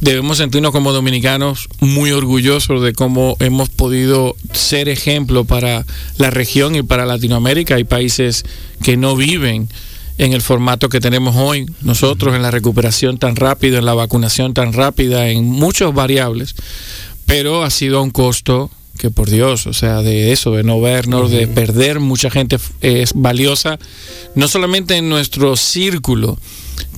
[0.01, 5.85] debemos sentirnos como dominicanos muy orgullosos de cómo hemos podido ser ejemplo para
[6.19, 7.77] la región y para Latinoamérica.
[7.77, 8.45] Hay países
[8.83, 9.69] que no viven
[10.19, 14.55] en el formato que tenemos hoy, nosotros en la recuperación tan rápida, en la vacunación
[14.55, 16.55] tan rápida, en muchas variables,
[17.27, 20.81] pero ha sido a un costo que por Dios, o sea, de eso, de no
[20.81, 23.79] vernos, de perder mucha gente es valiosa,
[24.35, 26.39] no solamente en nuestro círculo,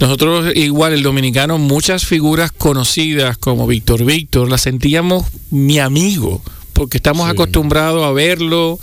[0.01, 6.99] nosotros igual el dominicano, muchas figuras conocidas como Víctor Víctor, las sentíamos mi amigo, porque
[6.99, 8.79] estamos acostumbrados a verlo,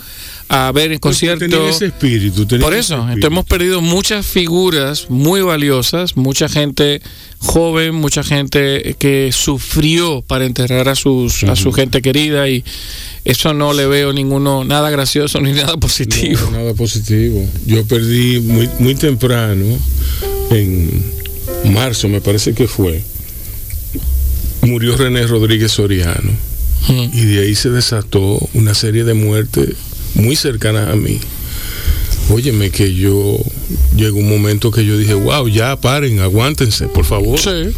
[0.48, 1.82] a ver en conciertos.
[1.82, 2.46] Espíritu.
[2.58, 3.02] Por eso, espíritu.
[3.02, 7.00] entonces hemos perdido muchas figuras muy valiosas, mucha gente
[7.38, 12.64] joven, mucha gente que sufrió para enterrar a sus a su gente querida y
[13.24, 16.40] eso no le veo ninguno nada gracioso ni nada positivo.
[16.52, 17.44] No, nada positivo.
[17.66, 19.64] Yo perdí muy, muy temprano,
[20.50, 21.04] en
[21.72, 23.02] marzo me parece que fue,
[24.62, 26.32] murió René Rodríguez Soriano.
[26.88, 29.70] Y de ahí se desató una serie de muertes
[30.14, 31.18] muy cercanas a mí.
[32.30, 33.38] Óyeme que yo
[33.96, 37.38] llegó un momento que yo dije, wow, ya paren, aguántense, por favor.
[37.38, 37.72] Sí,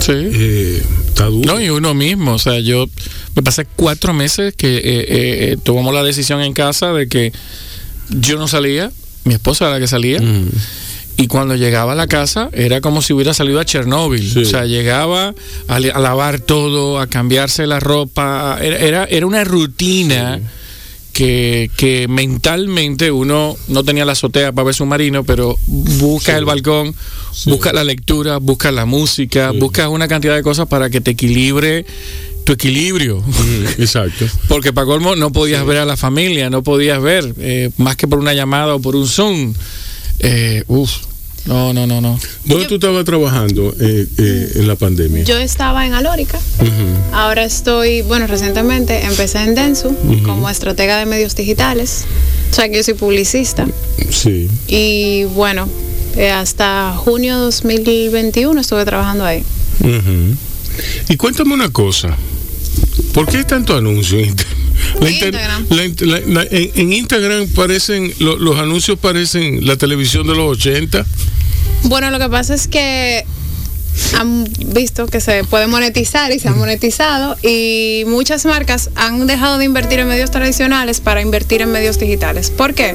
[0.00, 0.12] sí.
[0.12, 1.54] Eh, está duro.
[1.54, 2.88] No, y uno mismo, o sea, yo
[3.36, 7.32] me pasé cuatro meses que eh, eh, tomamos la decisión en casa de que
[8.10, 8.90] yo no salía,
[9.24, 10.20] mi esposa era la que salía.
[10.20, 10.48] Mm.
[11.18, 14.38] Y cuando llegaba a la casa era como si hubiera salido a Chernóbil.
[14.38, 15.34] O sea, llegaba
[15.66, 18.56] a, lavar todo, a cambiarse la ropa.
[18.62, 20.40] Era, era, era una rutina
[21.12, 26.94] que, que mentalmente uno no tenía la azotea para ver submarino, pero busca el balcón,
[27.46, 31.84] busca la lectura, busca la música, busca una cantidad de cosas para que te equilibre
[32.44, 33.20] tu equilibrio.
[33.20, 34.24] Mm, exacto.
[34.48, 38.06] Porque para colmo no podías ver a la familia, no podías ver, eh, más que
[38.06, 39.54] por una llamada o por un Zoom.
[40.20, 40.90] Eh, uf,
[41.46, 42.18] no, no, no, no.
[42.44, 45.24] ¿Dónde tú estabas trabajando eh, eh, en la pandemia?
[45.24, 46.38] Yo estaba en Alórica.
[47.12, 52.04] Ahora estoy, bueno, recientemente empecé en Densu como estratega de medios digitales.
[52.50, 53.66] O sea que yo soy publicista.
[54.10, 54.48] Sí.
[54.66, 55.68] Y bueno,
[56.16, 59.42] eh, hasta junio 2021 estuve trabajando ahí.
[59.80, 60.36] Ujú.
[61.08, 62.16] Y cuéntame una cosa.
[63.14, 64.46] ¿Por qué hay tanto anuncio en Inter-
[65.00, 71.04] la la- en, en Instagram parecen, lo- los anuncios parecen la televisión de los 80.
[71.84, 73.24] Bueno, lo que pasa es que
[74.16, 79.58] han visto que se puede monetizar y se ha monetizado y muchas marcas han dejado
[79.58, 82.50] de invertir en medios tradicionales para invertir en medios digitales.
[82.50, 82.94] ¿Por qué?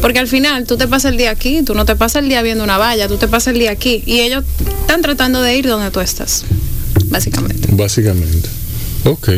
[0.00, 2.40] Porque al final tú te pasas el día aquí, tú no te pasas el día
[2.40, 4.44] viendo una valla, tú te pasas el día aquí y ellos
[4.80, 6.44] están tratando de ir donde tú estás,
[7.06, 7.68] básicamente.
[7.72, 8.48] Básicamente.
[9.04, 9.28] Ok.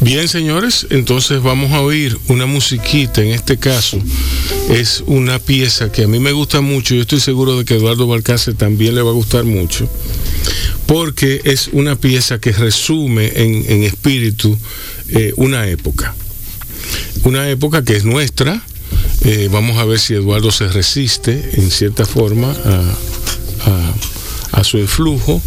[0.00, 3.98] Bien, señores, entonces vamos a oír una musiquita, en este caso
[4.70, 8.06] es una pieza que a mí me gusta mucho, yo estoy seguro de que Eduardo
[8.06, 9.88] Balcácer también le va a gustar mucho,
[10.86, 14.56] porque es una pieza que resume en, espíritu
[15.08, 16.14] eh, una época,
[17.24, 18.62] una época que es nuestra,
[19.24, 23.94] eh, vamos a ver si Eduardo se resiste en cierta forma a-
[24.56, 25.40] a su influjo.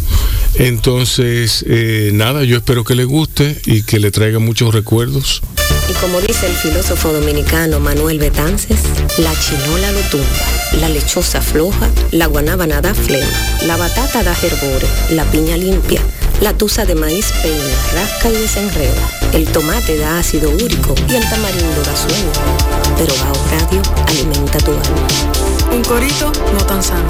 [0.54, 5.42] Entonces, eh, nada, yo espero que le guste y que le traiga muchos recuerdos.
[5.88, 8.78] Y como dice el filósofo dominicano Manuel Betances,
[9.18, 10.26] la chinola lo tumba,
[10.80, 13.26] la lechosa floja, la guanábana da flema,
[13.66, 16.00] la batata da hervore, la piña limpia,
[16.40, 21.28] la tusa de maíz peina, rasca y desenreda, el tomate da ácido úrico y el
[21.28, 22.32] tamarindo da sueño.
[22.96, 25.06] Pero Bao Radio alimenta tu alma.
[25.72, 27.06] Un corito no tan sano.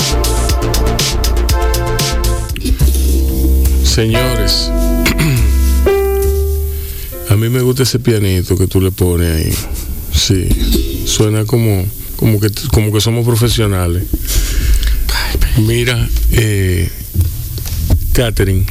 [4.01, 4.71] Señores,
[7.29, 9.53] a mí me gusta ese pianito que tú le pones ahí.
[10.19, 10.49] Sí,
[11.05, 11.85] suena como,
[12.17, 14.05] como, que, como que somos profesionales.
[15.59, 16.91] Mira, eh,
[18.15, 18.65] Catherine,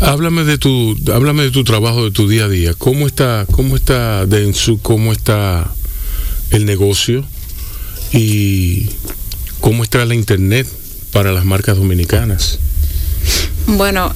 [0.00, 2.74] háblame de tu, háblame de tu trabajo, de tu día a día.
[2.74, 5.72] ¿Cómo está, cómo está Densu, cómo está
[6.50, 7.24] el negocio
[8.12, 8.90] y
[9.60, 10.68] cómo está la internet
[11.12, 12.58] para las marcas dominicanas?
[13.66, 14.12] Bueno,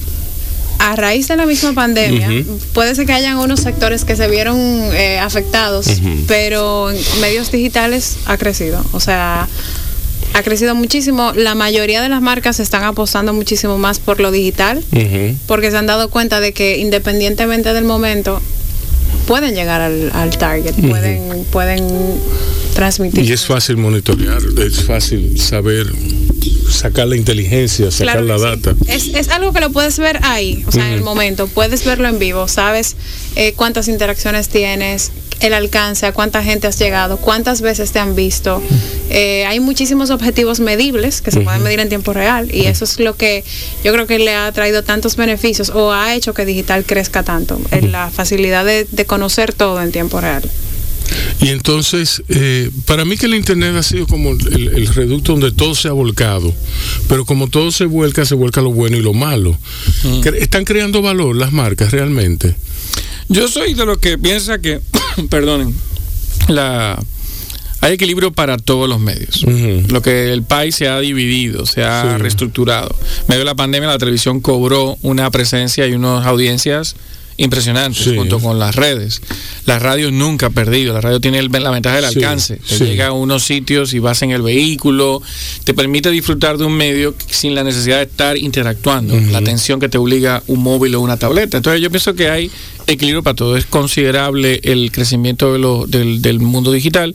[0.79, 2.29] a raíz de la misma pandemia,
[2.73, 8.19] puede ser que hayan unos sectores que se vieron eh, afectados, pero en medios digitales
[8.27, 8.85] ha crecido.
[8.93, 9.49] O sea,
[10.35, 11.33] ha crecido muchísimo.
[11.35, 14.83] La mayoría de las marcas están apostando muchísimo más por lo digital,
[15.47, 18.41] porque se han dado cuenta de que independientemente del momento,
[19.27, 21.87] pueden llegar al, al target, pueden, pueden
[22.75, 23.25] transmitir.
[23.25, 25.87] Y es fácil monitorear, es fácil saber
[26.71, 28.45] sacar la inteligencia, sacar Claro la sí.
[28.45, 28.77] data.
[28.87, 31.47] Es, es algo que lo puedes ver ahí, o sea, en el momento.
[31.49, 32.97] Puedes verlo en vivo, sabes
[33.37, 35.11] eh, cuántas interacciones tienes,
[35.41, 38.63] el alcance, a cuánta gente has llegado, cuántas veces te han visto.
[39.11, 42.99] Eh, hay muchísimos objetivos medibles que se pueden medir en tiempo real y eso es
[43.01, 43.45] lo que
[43.85, 47.61] yo creo que le ha traído tantos beneficios o ha hecho que digital crezca tanto,
[47.71, 50.43] en la facilidad de, de conocer todo en tiempo real.
[51.41, 55.53] Y entonces, eh, para mí que el Internet ha sido como el, el reducto donde
[55.53, 56.53] todo se ha volcado,
[57.09, 59.57] pero como todo se vuelca, se vuelca lo bueno y lo malo.
[60.39, 62.57] ¿Están creando valor las marcas realmente?
[63.29, 64.81] Yo soy de los que piensa que,
[65.31, 65.75] perdonen,
[66.49, 67.01] la
[67.81, 69.45] hay equilibrio para todos los medios.
[69.89, 72.23] Lo que el país se ha dividido, se ha Sí.
[72.23, 72.89] reestructurado.
[73.21, 76.97] En medio de la pandemia, la televisión cobró una presencia y unas audiencias
[77.39, 78.15] impresionantes Sí.
[78.17, 79.23] junto con las redes.
[79.65, 80.93] La radio nunca ha perdido.
[80.93, 82.57] La radio tiene el- la ventaja del Sí, alcance.
[82.57, 82.85] Te sí.
[82.85, 85.23] llega a unos sitios y vas en el vehículo.
[85.65, 89.19] Te permite disfrutar de un medio sin la necesidad de estar interactuando.
[89.31, 91.57] La atención que te obliga un móvil o una tableta.
[91.57, 92.51] Entonces yo pienso que hay
[92.87, 93.57] equilibrio para todo.
[93.57, 97.15] Es considerable el crecimiento de lo- del, del mundo digital.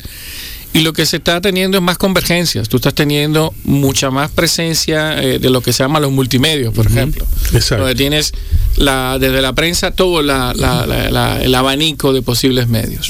[0.73, 2.67] Y lo que se está teniendo es más convergencias.
[2.67, 6.87] Tú estás teniendo mucha más presencia eh, de lo que se llama los multimedios, por
[6.87, 7.25] ejemplo.
[7.53, 7.77] Exacto.
[7.83, 8.31] Donde tienes
[8.77, 13.07] la, desde la prensa todo la- la- la- la- el abanico de posibles medios.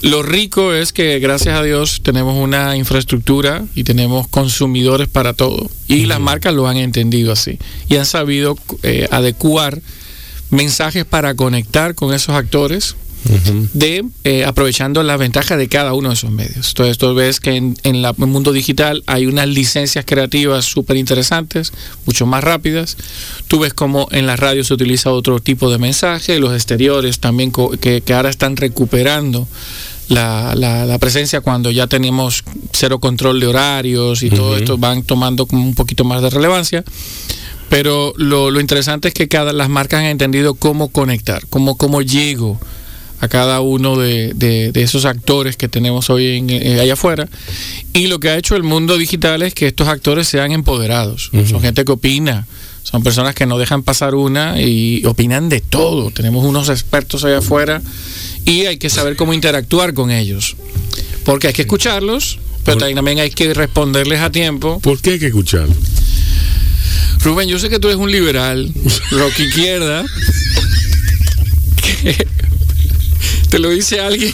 [0.00, 5.70] Lo rico es que gracias a Dios tenemos una infraestructura y tenemos consumidores para todo.
[5.88, 7.58] Y las marcas lo han entendido así.
[7.90, 9.82] Y han sabido eh, adecuar
[10.50, 12.96] mensajes para conectar con esos actores
[13.72, 16.68] de eh, aprovechando las ventajas de cada uno de esos medios.
[16.68, 20.64] Entonces tú ves que en, en la- en el mundo digital hay unas licencias creativas
[20.64, 21.72] súper interesantes,
[22.06, 22.96] mucho más rápidas.
[23.48, 27.52] Tú ves como en la radio se utiliza otro tipo de mensaje, los exteriores también
[27.80, 29.46] que, que ahora están recuperando
[30.08, 32.42] la, la- la presencia cuando ya tenemos
[32.72, 36.84] cero control de horarios y todo esto van tomando como un poquito más de relevancia.
[37.68, 42.02] Pero lo, lo interesante es que cada las marcas han entendido cómo conectar, cómo, cómo
[42.02, 42.60] llego
[43.22, 47.28] a cada uno de, de- de esos actores que tenemos hoy en, eh, allá afuera.
[47.94, 51.30] Y lo que ha hecho el mundo digital es que estos actores sean empoderados.
[51.48, 52.46] Son gente que opina,
[52.82, 56.10] son personas que no dejan pasar una y opinan de todo.
[56.10, 57.80] Tenemos unos expertos allá afuera
[58.44, 60.56] y hay que saber cómo interactuar con ellos.
[61.24, 64.80] Porque hay que escucharlos, pero también hay que responderles a tiempo.
[64.80, 65.76] ¿Por qué hay que escucharlos?
[67.20, 68.72] Rubén, yo sé que tú eres un liberal,
[69.12, 70.04] rock izquierda.
[72.02, 72.26] que
[73.52, 74.32] te lo dice alguien.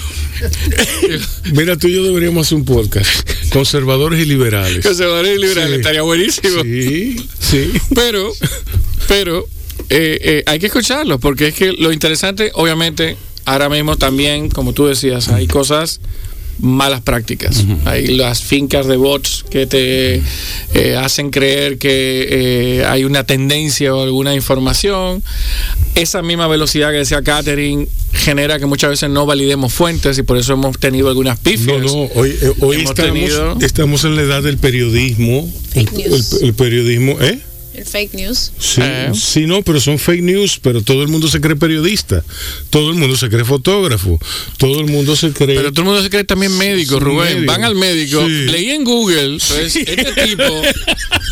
[1.52, 3.28] Mira, tú y yo deberíamos hacer un podcast.
[3.52, 4.84] Conservadores y liberales.
[4.86, 5.76] Conservadores y liberales, Sí.
[5.80, 6.62] estaría buenísimo.
[6.62, 7.72] Sí, sí.
[7.96, 8.32] Pero,
[9.08, 9.44] pero
[9.90, 14.72] eh, eh, hay que escucharlo, porque es que lo interesante, obviamente, ahora mismo también, como
[14.72, 16.00] tú decías, hay cosas
[16.60, 17.64] malas prácticas.
[17.84, 20.22] Hay las fincas de bots que te
[20.74, 22.26] eh, hacen creer que
[22.80, 25.22] eh, hay una tendencia o alguna información.
[25.94, 30.36] Esa misma velocidad que decía Catherine genera que muchas veces no validemos fuentes y por
[30.38, 31.78] eso hemos tenido algunas pifias.
[31.80, 35.50] No, no, hoy, eh, hoy estamos, tenido- estamos en la edad del periodismo.
[35.70, 36.32] Fake El- news.
[36.40, 37.38] el, el periodismo, ¿eh?
[37.78, 38.50] El fake news.
[38.58, 39.12] Sí, Eh.
[39.14, 42.24] sí, no, pero son fake news, pero todo el mundo se cree periodista,
[42.70, 44.18] todo el mundo se cree fotógrafo,
[44.56, 45.54] todo el mundo se cree...
[45.56, 47.34] Pero todo el mundo se cree también médico, Sí, Rubén.
[47.34, 47.52] médico.
[47.52, 48.26] Van al médico.
[48.26, 48.46] Sí.
[48.46, 49.24] Leí en Google.
[49.34, 50.44] Entonces, este tipo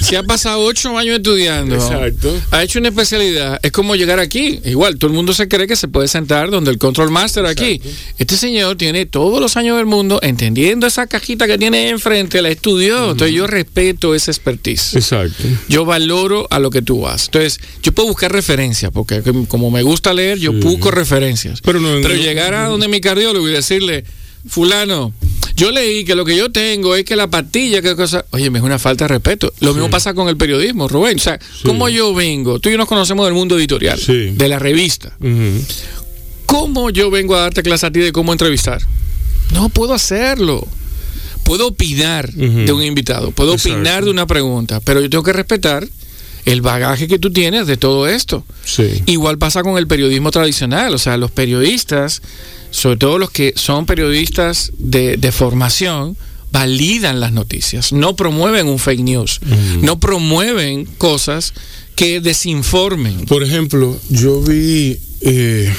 [0.03, 1.75] se ha pasado ocho años estudiando.
[1.75, 2.41] Exacto.
[2.51, 3.59] Ha hecho una especialidad.
[3.63, 4.61] Es como llegar aquí.
[4.65, 7.81] Igual, todo el mundo se cree que se puede sentar donde el control master aquí.
[8.19, 12.51] Este señor tiene todos los años del mundo entendiendo esa cajita que tiene enfrente, la
[12.51, 13.11] estudió.
[13.13, 14.95] Entonces yo respeto esa expertise.
[14.95, 15.43] Exacto.
[15.69, 17.27] Yo valoro a lo que tú vas.
[17.27, 20.59] Entonces, yo puedo buscar referencias, porque como me gusta leer, yo Sí.
[20.59, 21.61] busco referencias.
[21.63, 24.05] Pero no- no- llegar a donde mi cardiólogo y decirle,
[24.49, 25.13] fulano,
[25.57, 28.25] yo leí que lo que yo tengo es que la pastilla, que cosa.
[28.31, 29.53] Oye, me es una falta de respeto.
[29.61, 31.17] Lo mismo pasa con el periodismo, Rubén.
[31.17, 32.61] O sea, ¿cómo yo vengo?
[32.61, 34.31] Tú y yo nos conocemos del mundo editorial, Sí.
[34.37, 35.13] de la revista.
[36.47, 38.81] ¿Cómo yo vengo a darte clase a ti de cómo entrevistar?
[39.53, 40.67] No puedo hacerlo.
[41.43, 43.79] Puedo opinar de un invitado, puedo Exacto.
[43.79, 45.87] opinar de una pregunta, pero yo tengo que respetar
[46.47, 48.45] el bagaje que tú tienes de todo esto.
[48.65, 49.03] Sí.
[49.07, 52.23] Igual pasa con el periodismo tradicional, o sea, los periodistas,
[52.71, 56.17] sobre todo los que son periodistas de, de formación,
[56.53, 59.41] validan las noticias, no promueven un fake news,
[59.83, 61.53] no promueven cosas
[61.97, 63.27] que desinformen.
[63.27, 65.73] Por ejemplo, yo vi eh,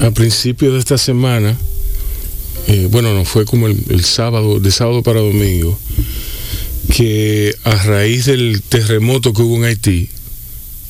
[0.00, 1.56] a principios de esta semana,
[2.66, 5.78] eh, bueno, no fue como el, el sábado, de sábado para domingo,
[6.92, 10.08] que a raíz del terremoto que hubo en Haití,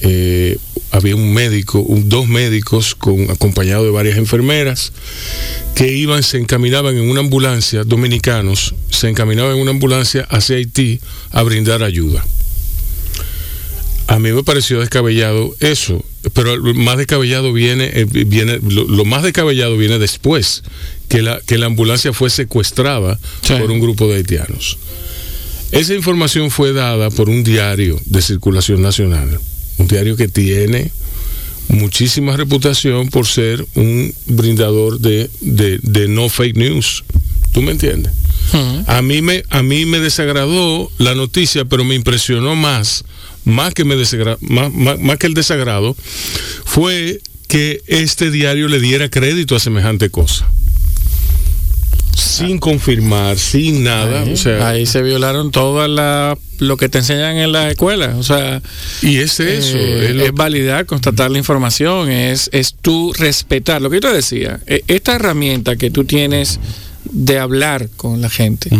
[0.00, 0.58] eh,
[0.90, 4.92] había un médico, un- dos médicos con, acompañados de varias enfermeras
[5.74, 11.00] que iban, se encaminaban en una ambulancia, dominicanos, se encaminaban en una ambulancia hacia Haití
[11.30, 12.24] a brindar ayuda.
[14.06, 19.04] A mí me pareció descabellado eso, pero lo más descabellado viene, eh, viene lo, lo
[19.06, 20.62] más descabellado viene después,
[21.08, 23.54] que la, que la ambulancia fue secuestrada Sí.
[23.54, 24.76] por un grupo de haitianos.
[25.74, 29.38] Esa información fue dada por un diario de circulación nacional,
[29.78, 30.90] un diario que tiene
[31.68, 37.04] muchísima reputación por ser un brindador de, de- de no fake news.
[37.52, 38.12] ¿Tú me entiendes?
[38.86, 43.04] A mí me, a mí me desagradó la noticia, pero me impresionó más,
[43.44, 45.96] más que, me desagra- más, más- más que el desagrado,
[46.64, 50.48] fue que este diario le diera crédito a semejante cosa.
[52.16, 54.22] Sin confirmar, sin nada.
[54.22, 58.14] Ahí, o sea, ahí se violaron todo la, lo que te enseñan en la escuela.
[58.18, 58.62] O sea,
[59.02, 59.76] y es eso.
[59.76, 63.82] eh, es lo- es validar, constatar la información, es, es tú respetar.
[63.82, 66.58] Lo que yo te decía, eh, esta herramienta que tú tienes
[67.10, 68.70] de hablar con la gente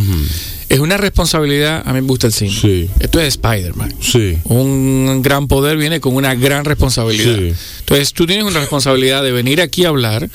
[0.70, 1.82] es una responsabilidad.
[1.85, 2.53] A mí me gusta el cine.
[2.59, 2.89] Sí.
[2.99, 3.95] Esto es Spider-Man.
[4.01, 4.39] Sí.
[4.45, 7.37] Un gran poder viene con una gran responsabilidad.
[7.37, 7.53] Sí.
[7.80, 10.28] Entonces tú tienes una responsabilidad de venir aquí a hablar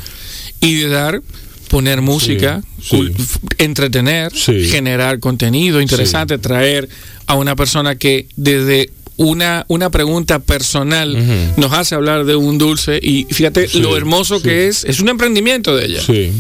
[0.62, 1.22] y de dar,
[1.70, 3.12] poner música, sí.
[3.58, 4.68] entretener, Sí.
[4.70, 6.90] generar contenido interesante, traer
[7.28, 11.18] a una persona que desde una, una pregunta personal
[11.58, 15.76] nos hace hablar de un dulce y fíjate lo hermoso que es, es un emprendimiento
[15.76, 16.02] de ella.
[16.02, 16.32] Sí.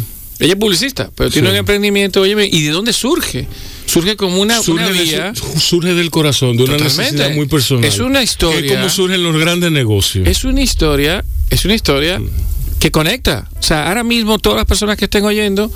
[0.41, 3.45] Ella es publicista, pero tiene un emprendimiento, oye, ¿y de dónde surge?
[3.85, 5.33] Surge como una, surge, una vía...
[5.35, 7.83] su- surge del corazón, de una necesidad muy personal.
[7.83, 10.25] Es una historia- Es como surgen los grandes negocios.
[10.25, 12.21] es una historia, es una historia
[12.79, 13.49] que conecta.
[13.59, 15.71] O sea, ahora mismo todas las personas que estén oyendo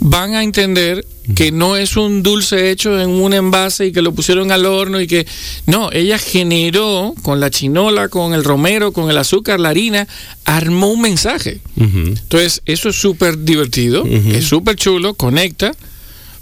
[0.00, 1.04] van a entender
[1.36, 5.00] que no es un dulce hecho en un envase y que lo pusieron al horno
[5.00, 5.26] y que
[5.66, 10.06] no, ella generó con la chinola, con el romero, con el azúcar, la harina,
[10.44, 11.60] armó un mensaje.
[11.76, 15.72] Entonces, eso es súper divertido, es súper chulo, conecta,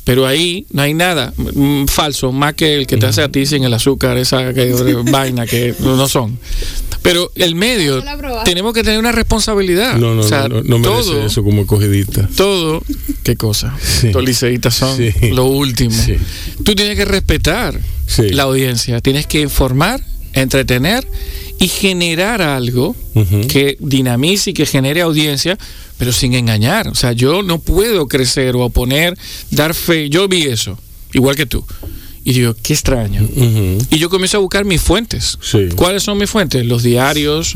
[0.04, 1.32] pero ahí no hay nada
[1.86, 4.72] falso, más que el que te hace a ti sin el azúcar, esa que-
[5.12, 6.38] vaina que no son.
[7.03, 8.03] Pero el medio,
[8.44, 9.96] tenemos que tener una responsabilidad.
[9.96, 12.28] No, no, O sea, no, no, no merece todo, eso como cogidita.
[12.36, 12.82] todo,
[13.24, 13.76] qué cosa.
[13.82, 14.12] Sí.
[14.12, 15.12] Los liceístas son Sí.
[15.32, 15.90] lo último.
[15.94, 16.16] Sí.
[16.64, 18.28] Tú tienes que respetar Sí.
[18.30, 20.00] la audiencia, tienes que informar,
[20.32, 21.07] entretener
[21.59, 22.94] y generar algo
[23.48, 25.59] que dinamice y que genere audiencia,
[25.98, 26.88] pero sin engañar.
[26.88, 29.16] O sea, yo no puedo crecer o poner,
[29.50, 30.09] dar fe.
[30.09, 30.78] Yo vi eso,
[31.12, 31.64] igual que tú.
[32.24, 33.27] Y digo, qué extraño.
[33.90, 35.39] Y yo comienzo a buscar mis fuentes.
[35.43, 35.69] Sí.
[35.74, 36.65] ¿Cuáles son mis fuentes?
[36.65, 37.55] Los diarios,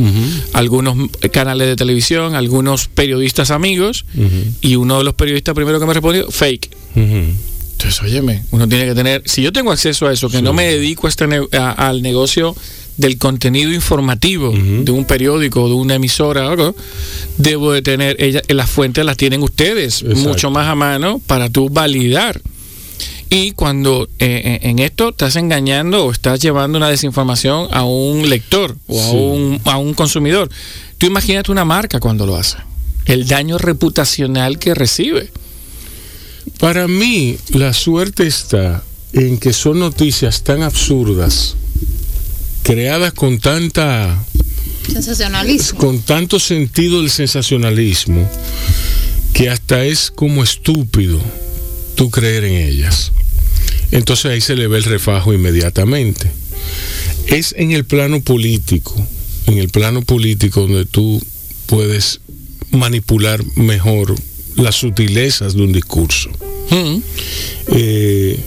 [0.52, 0.96] algunos
[1.32, 4.04] canales de televisión, algunos periodistas amigos.
[4.60, 6.70] Y uno de los periodistas primero que me respondió, fake.
[6.96, 10.64] Entonces, óyeme, uno tiene que tener, si yo tengo acceso a eso, que no me
[10.66, 12.56] dedico a este ne- a- al negocio
[12.96, 16.74] del contenido informativo de un periódico o de una emisora o algo,
[17.36, 20.16] debo de tener, ella, las fuentes las tienen ustedes Exacto.
[20.28, 22.40] mucho más a mano para tú validar.
[23.28, 28.76] Y cuando eh, en esto estás engañando o estás llevando una desinformación a un lector
[28.86, 30.48] o a, un, a un consumidor,
[30.98, 32.58] tú imagínate una marca cuando lo hace.
[33.04, 35.30] El daño reputacional que recibe.
[36.58, 41.56] Para mí, la suerte está en que son noticias tan absurdas,
[42.62, 44.24] creadas con tanta
[44.90, 45.80] Sensacionalismo.
[45.80, 48.28] con tanto sentido del sensacionalismo
[49.32, 51.20] que hasta es como estúpido
[51.96, 53.10] tú creer en ellas.
[53.90, 56.30] Entonces ahí se le ve el refajo inmediatamente.
[57.26, 58.94] Es en el plano político,
[59.46, 61.20] en el plano político donde tú
[61.66, 62.20] puedes
[62.70, 64.14] manipular mejor
[64.56, 66.30] las sutilezas de un discurso.
[66.70, 66.98] Mm.
[67.68, 68.40] Eh,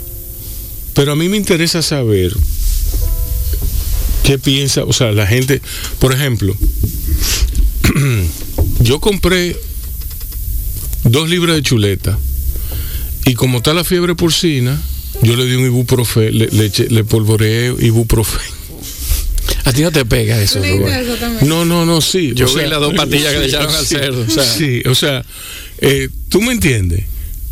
[0.93, 2.33] pero a mí me interesa saber
[4.23, 5.61] qué piensa, o sea, la gente,
[5.99, 6.55] por ejemplo,
[8.81, 9.55] yo compré
[11.03, 12.19] dos libras de chuleta
[13.29, 14.79] y como está la fiebre porcina,
[15.21, 18.57] yo le di un ibuprofeno, le, le, eché- le polvoreé ibuprofeno.
[19.65, 20.59] A ti no te pega eso.
[21.41, 22.31] No, no, no, sí.
[22.33, 24.43] Yo vi las dos pastillas que le echaron al cerdo, o sea.
[24.43, 25.23] Sí, o sea,
[25.79, 27.03] eh, tú me entiendes.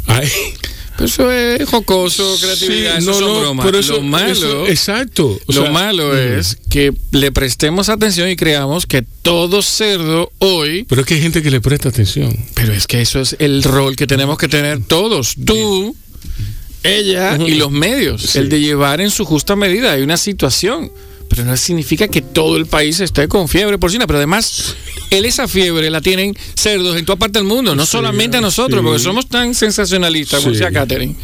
[0.08, 3.66] Ay, Pero eso es jocoso, creatividad, Sí, eso no, son no, bromas.
[3.66, 5.28] pero eso- lo malo, eso- exacto.
[5.28, 6.40] o lo sea, malo mm.
[6.40, 10.86] es que le prestemos atención y creamos que todo cerdo hoy.
[10.90, 12.36] Pero es que hay gente que le presta atención.
[12.56, 15.36] Pero es que eso es el rol que tenemos que tener todos.
[15.46, 15.96] Tú,
[16.84, 18.22] ella y los medios.
[18.24, 18.40] Sí.
[18.40, 19.92] El de llevar en su justa medida.
[19.94, 20.92] Hay una situación.
[21.38, 24.08] Pero no significa que todo el país esté con fiebre porcina.
[24.08, 24.76] Pero además,
[25.12, 27.76] él esa fiebre la tienen cerdos en toda parte del mundo.
[27.76, 28.84] No Sí, solamente a nosotros, sí.
[28.84, 31.16] porque somos tan sensacionalistas, como decía Catherine,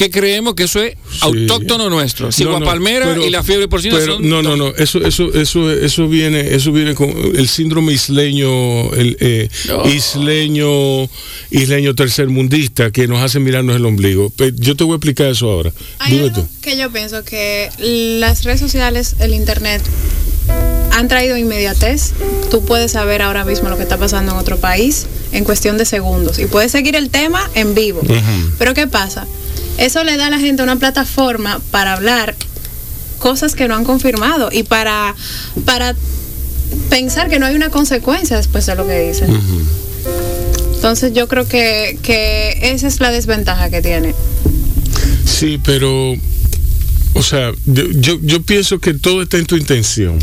[0.00, 2.32] que creemos que eso es autóctono nuestro.
[2.32, 4.26] Si No, no, Palmera pero- y la fiebre porcina pero son.
[4.30, 9.18] no no no eso eso eso eso viene eso viene con el síndrome isleño el
[9.20, 9.84] eh, No.
[9.86, 11.04] isleño
[11.50, 15.70] isleño tercermundista que nos hace mirarnos el ombligo yo te voy a explicar eso ahora
[15.98, 16.48] Hay Dime algo tú.
[16.62, 19.82] que yo pienso que las redes sociales, el internet
[20.92, 22.12] han traído inmediatez.
[22.50, 25.84] Tú puedes saber ahora mismo lo que está pasando en otro país en cuestión de
[25.84, 28.02] segundos y puedes seguir el tema en vivo.
[28.58, 29.26] Pero ¿qué pasa?
[29.80, 32.36] Eso le da a la gente una plataforma para hablar
[33.18, 35.14] cosas que no han confirmado y para
[35.64, 35.96] para
[36.88, 39.40] pensar que no hay una consecuencia después de lo que dicen.
[40.74, 44.14] Entonces yo creo que, que esa es la desventaja que tiene.
[45.26, 46.14] sí pero
[47.14, 50.18] o sea yo, yo yo pienso que todo está en tu intención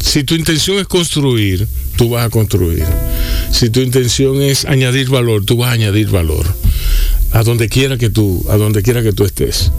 [0.00, 1.66] si tu intención es construir
[1.96, 2.84] tú vas a construir
[3.52, 6.46] si tu intención es añadir valor tú vas a añadir valor
[7.34, 9.70] a donde quiera que tú a donde quiera que tú estés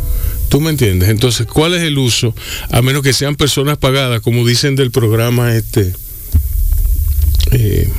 [0.50, 1.10] ¿Tú me entiendes?
[1.10, 2.34] Entonces, ¿cuál es el uso?
[2.72, 5.94] A menos que sean personas pagadas, como dicen del programa este.
[7.52, 7.90] eh,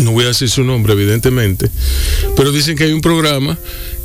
[0.00, 1.70] no voy a decir su nombre, evidentemente,
[2.36, 3.58] pero dicen que hay un programa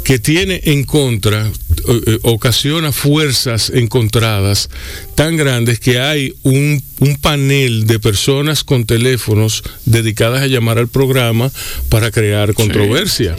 [0.04, 1.48] que tiene en contra,
[1.88, 4.70] eh, ocasiona fuerzas encontradas
[5.16, 10.88] tan grandes que hay un, un panel de personas con teléfonos dedicadas a llamar al
[10.88, 11.52] programa
[11.90, 13.36] para crear controversia.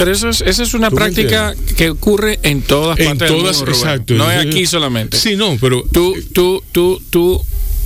[0.00, 3.28] Pero eso es, esa es una ¿Tú me práctica que ocurre en todas En partes
[3.28, 3.80] del todas, mundo, Rubén.
[3.86, 4.14] exacto.
[4.14, 5.18] No es aquí solamente.
[5.18, 7.44] Sí, no, pero Tú, tú, tú, tú.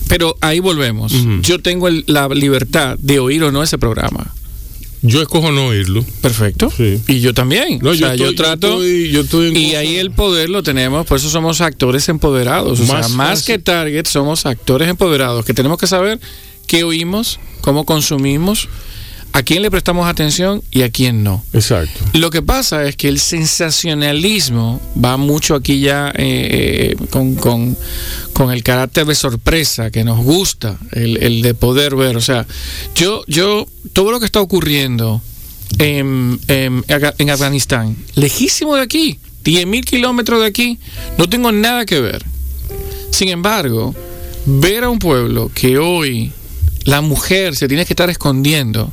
[0.09, 1.13] Pero ahí volvemos.
[1.43, 4.33] Yo tengo el- la libertad de oír o no ese programa.
[5.07, 6.03] yo escojo no oírlo.
[6.23, 6.73] Perfecto.
[6.75, 6.99] Sí.
[7.09, 7.79] Y yo también.
[7.83, 8.69] No, o sea, yo, estoy- trato.
[8.69, 9.79] estoy- yo estoy en y contra.
[9.81, 12.81] ahí el poder lo tenemos, por eso somos actores empoderados.
[12.81, 13.47] O sea, Más más fácil.
[13.57, 16.21] que target, somos actores empoderados, que tenemos que saber
[16.67, 18.69] qué oímos, cómo consumimos,
[19.37, 21.45] a quién le prestamos atención y a quién no.
[21.53, 22.05] Exacto.
[22.13, 27.77] Lo que pasa es que el sensacionalismo va mucho aquí ya eh, eh, con, con-
[28.33, 32.17] con el carácter de sorpresa que nos gusta, el, el de poder ver.
[32.17, 32.47] O sea,
[32.95, 35.21] yo, yo, todo lo que está ocurriendo
[35.79, 40.79] en, en, en Afganistán, lejísimo de aquí, 10.000 kilómetros de aquí,
[41.19, 42.25] no tengo nada que ver.
[43.11, 43.95] Sin embargo,
[44.47, 46.33] ver a un pueblo que hoy
[46.85, 48.93] la mujer se tiene que estar escondiendo,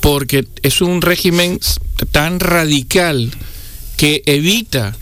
[0.00, 1.58] Porque es un régimen
[2.10, 3.30] tan radical
[3.96, 4.96] que evita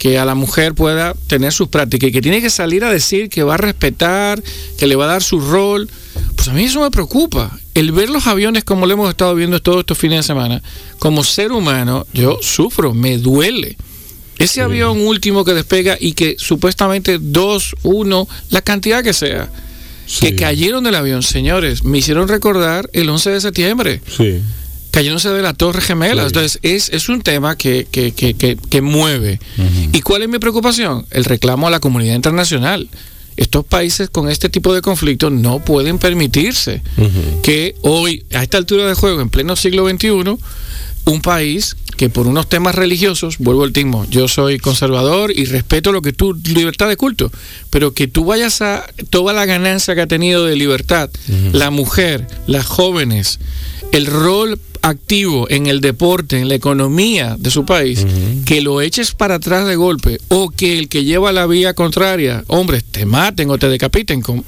[0.00, 3.28] que a la mujer pueda tener sus prácticas y que tiene que salir a decir
[3.28, 4.42] que va a respetar,
[4.78, 5.90] que le va a dar su rol.
[6.36, 7.58] Pues a mí eso me preocupa.
[7.74, 10.62] El ver los aviones como lo hemos estado viendo todos estos fines de semana,
[10.98, 13.76] como ser humano, yo sufro, me duele.
[14.38, 19.50] Ese avión último que despega y que supuestamente dos, uno, la cantidad que sea,
[20.12, 20.20] Sí.
[20.26, 24.40] que cayeron del avión, señores, me hicieron recordar el 11 de septiembre, Sí.
[24.90, 26.22] cayéndose de la Torre Gemela.
[26.22, 26.26] Sí.
[26.26, 29.38] Entonces, es, es un tema que, que, que, que, que mueve.
[29.92, 31.06] ¿Y cuál es mi preocupación?
[31.10, 32.88] El reclamo a la comunidad internacional.
[33.36, 36.82] estos países con este tipo de conflictos no pueden permitirse
[37.44, 40.08] que hoy, a esta altura de juego, en pleno siglo XXI,
[41.06, 45.92] un país que por unos temas religiosos, vuelvo al mismo, yo soy conservador y respeto
[45.92, 47.30] lo que tú, libertad de culto,
[47.68, 51.10] pero que tú vayas a toda la ganancia que ha tenido de libertad,
[51.52, 53.38] la mujer, las jóvenes,
[53.92, 58.06] el rol activo en el deporte, en la economía de su país,
[58.46, 62.44] que lo eches para atrás de golpe o que el que lleva la vía contraria,
[62.46, 64.22] hombres, te maten o te decapiten.
[64.22, 64.42] Con...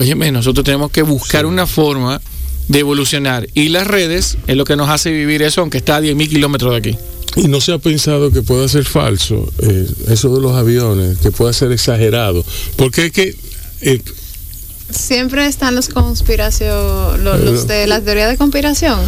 [0.00, 2.20] Óyeme, nosotros tenemos que buscar una forma
[2.68, 6.00] de evolucionar y las redes es lo que nos hace vivir eso, aunque está a
[6.00, 6.98] 10.000 kilómetros de aquí.
[7.36, 11.30] Y no se ha pensado que pueda ser falso eh, eso de los aviones, que
[11.30, 12.44] pueda ser exagerado.
[12.76, 13.36] Porque es que
[13.82, 14.00] eh,
[14.90, 18.98] Siempre están los conspiración, lo- los, de la teoría de conspiración,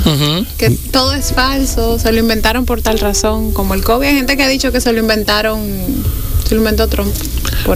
[0.59, 4.37] que todo es falso, se lo inventaron por tal razón, como el COVID, hay gente
[4.37, 5.59] que ha dicho que se lo inventaron,
[6.47, 7.15] se lo inventó Trump.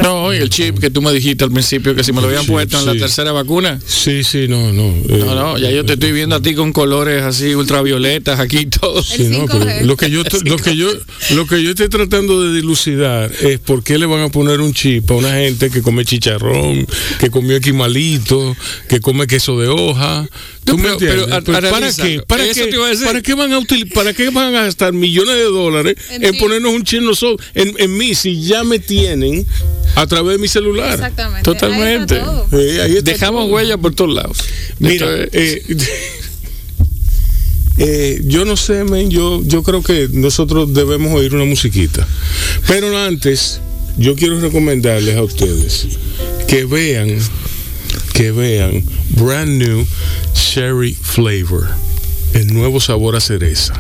[0.02, 2.44] No, y el chip que tú me dijiste al principio, que si me lo habían
[2.44, 3.78] Sí, puesto en la tercera vacuna.
[3.86, 4.84] sí, sí, no, no.
[4.86, 8.58] eh, No, no, ya yo te estoy viendo a ti con colores así ultravioletas aquí
[8.60, 9.02] y todo.
[9.02, 10.88] Sí, no, pero lo que yo estoy- lo que yo
[11.34, 14.72] lo que yo estoy tratando de dilucidar es por qué le van a poner un
[14.72, 16.86] chip a una gente que come chicharrón,
[17.20, 18.56] que comió equimalito,
[18.88, 20.26] que come queso de hoja.
[20.64, 22.22] ¿Tú No, me pero- pero Pero ¿Para qué?
[22.26, 22.54] ¿Para qué?
[22.54, 23.06] te iba a decir.
[23.06, 26.72] ¿Para qué van a util- para qué van a gastar millones de dólares En ponernos
[26.72, 29.46] un nosotros, en, en mí si ya me tienen
[29.94, 30.94] a través de mi celular?
[30.94, 31.42] Exactamente.
[31.44, 32.14] Totalmente.
[32.14, 32.60] Ahí está todo.
[32.60, 33.54] Eh, ahí está Dejamos todo.
[33.54, 34.38] huella por todos lados.
[34.78, 35.62] Mira, eh,
[37.78, 42.06] eh, yo no sé, men, yo, yo creo que nosotros debemos oír una musiquita.
[42.68, 43.60] Pero antes,
[43.98, 45.86] yo quiero recomendarles a ustedes
[46.48, 47.18] que vean,
[48.12, 49.86] que vean Brand New
[50.34, 51.68] Cherry Flavor,
[52.34, 53.74] el nuevo sabor a cereza.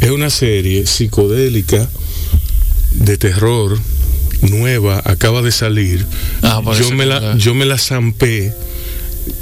[0.00, 1.88] Es una serie psicodélica
[2.92, 3.78] de terror
[4.42, 6.06] nueva, acaba de salir.
[6.42, 8.52] Ah, yo, me la, yo me la zampé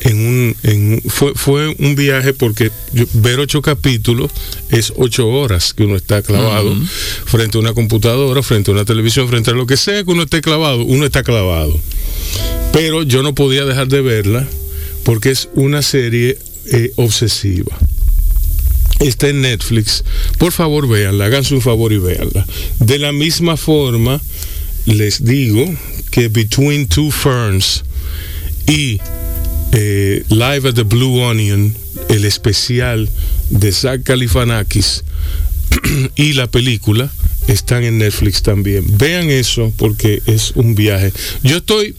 [0.00, 4.30] en un, en, fue, fue un viaje porque yo- ver ocho capítulos
[4.70, 6.74] es ocho horas que uno está clavado
[7.26, 10.22] frente a una computadora, frente a una televisión, frente a lo que sea que uno
[10.22, 11.78] esté clavado, uno está clavado.
[12.72, 14.48] Pero yo no podía dejar de verla
[15.04, 17.76] porque es una serie eh, obsesiva.
[19.00, 20.04] Está en Netflix.
[20.38, 22.46] Por favor, véanla, háganse un favor y véanla.
[22.80, 24.20] De la misma forma,
[24.86, 25.64] les digo
[26.10, 27.84] que Between Two Ferns
[28.66, 29.00] y
[29.72, 31.74] eh, Live at the Blue Onion,
[32.08, 33.08] el especial
[33.50, 35.04] de Zach Galifianakis
[36.16, 37.10] y la película
[37.48, 38.84] están en Netflix también.
[38.96, 41.12] Vean eso porque es un viaje.
[41.42, 41.96] Yo estoy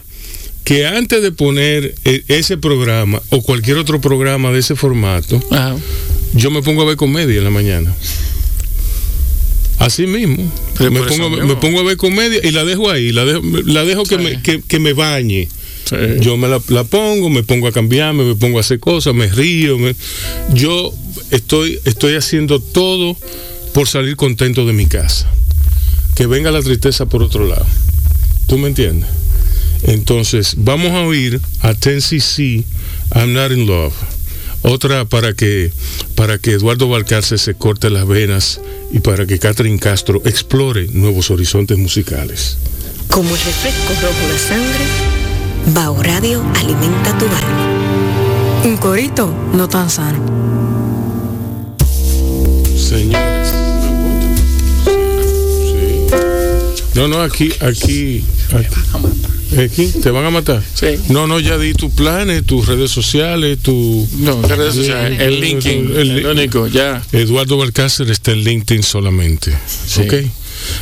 [0.66, 5.76] que antes de poner eh, ese programa o cualquier otro programa de ese formato, Ajá.
[6.34, 7.94] yo me pongo a ver comedia en la mañana.
[9.78, 10.50] Así mismo.
[10.78, 11.46] Pero Me pongo, a ver- mismo.
[11.48, 14.22] me pongo a ver comedia y la dejo ahí, la dejo, la dejo que, Sí.
[14.22, 15.48] me, que, que me bañe.
[15.88, 15.96] Sí.
[16.20, 19.28] Yo me la, la pongo, me pongo a cambiarme, me pongo a hacer cosas, me
[19.28, 19.78] río.
[19.78, 19.94] me-
[20.52, 20.92] yo
[21.30, 23.16] estoy, estoy haciendo todo
[23.72, 25.30] por salir contento de mi casa.
[26.16, 27.66] Que venga la tristeza por otro lado.
[28.48, 29.08] ¿Tú me entiendes?
[29.82, 32.64] Entonces, vamos a oír a 10cc,
[33.14, 33.94] I'm Not in Love.
[34.62, 35.70] Otra para que,
[36.16, 41.30] para que Eduardo Valcarce se corte las venas y para que Catherine Castro explore nuevos
[41.30, 42.58] horizontes musicales.
[43.08, 44.84] Como el refresco rojo de sangre,
[45.74, 48.62] Bao Radio alimenta tu alma.
[48.64, 50.24] Un corito no tan sano.
[52.76, 53.48] Señores.
[54.84, 56.06] Sí.
[56.94, 60.62] No, no, aquí, aquí, aquí, aquí, te van a matar.
[60.74, 60.86] Sí.
[61.08, 64.06] No, no, ya di tus planes, tus redes sociales, tu...
[64.18, 67.02] No, las redes sociales, el linking, El- el único, ya.
[67.12, 69.52] Eduardo Balcácer está en LinkedIn solamente.
[69.86, 70.02] Sí.
[70.02, 70.14] ¿Ok?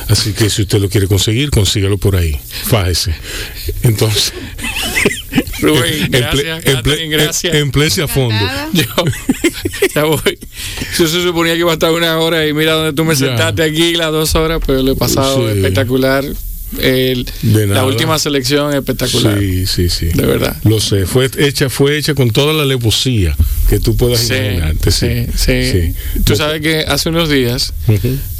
[0.08, 2.38] Así que si usted lo quiere conseguir, consígalo por ahí.
[2.66, 3.14] Fájese.
[3.82, 4.32] Entonces.
[5.60, 7.54] Rubén, emple- gracias, emple- Catherine, gracias.
[7.54, 8.44] Emplece a fondo.
[8.72, 8.84] Yo
[9.94, 10.38] ya voy.
[10.98, 13.26] Yo se suponía que iba a estar una hora y mira donde tú me Ya.
[13.26, 15.56] sentaste aquí las dos horas, pero lo he pasado Sí.
[15.58, 16.24] espectacular.
[16.80, 19.38] El- De la última selección espectacular.
[19.38, 20.06] Sí, sí, sí.
[20.06, 20.56] De verdad.
[20.64, 21.06] Lo sé.
[21.06, 23.36] Fue hecha, fue hecha con toda la alevosía
[23.68, 24.90] que tú puedas Sí, imaginarte.
[24.90, 25.72] sí, sí.
[25.72, 25.94] sí.
[26.24, 27.72] Tú sabes que hace unos días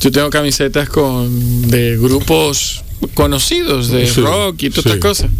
[0.00, 2.82] yo tengo camisetas con de grupos
[3.14, 4.88] conocidos de Sí, rock y todas sí.
[4.90, 5.30] estas cosas.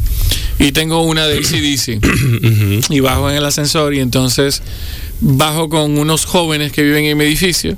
[0.59, 1.99] Y tengo una de ACDC.
[2.05, 2.95] Ujú.
[2.95, 4.63] y bajo en el ascensor y entonces
[5.21, 7.77] bajo con unos jóvenes que viven en mi edificio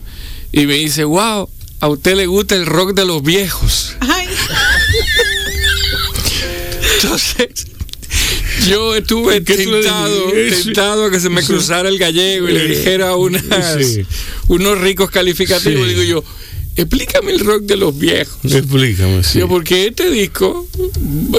[0.53, 1.49] y me dice, wow,
[1.81, 3.95] a usted le gusta el rock de los viejos.
[4.01, 4.27] Ay,
[7.03, 7.67] Entonces,
[8.69, 12.53] yo estuve ¿Qué tú le tentado, tentado a que se me cruzara el gallego y
[12.53, 13.43] le dijera unas,
[13.81, 14.03] sí.
[14.49, 15.83] unos ricos calificativos.
[15.87, 15.95] Sí.
[15.95, 16.25] Digo yo,
[16.77, 18.39] explícame el rock de los viejos.
[18.45, 19.39] Explícame, sí.
[19.41, 20.67] Yo, porque este disco,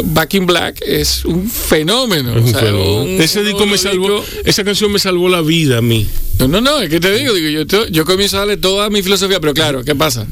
[0.06, 2.32] Back in Black, es un fenómeno.
[2.38, 3.02] Es un o sea, fenómeno.
[3.04, 6.08] un- Ese disco me salvó, esa canción me salvó la vida a mí.
[6.40, 9.02] No, no, no, es que te digo, digo yo, yo comienzo a darle toda mi
[9.02, 10.28] filosofía, pero claro, ¿qué pasa?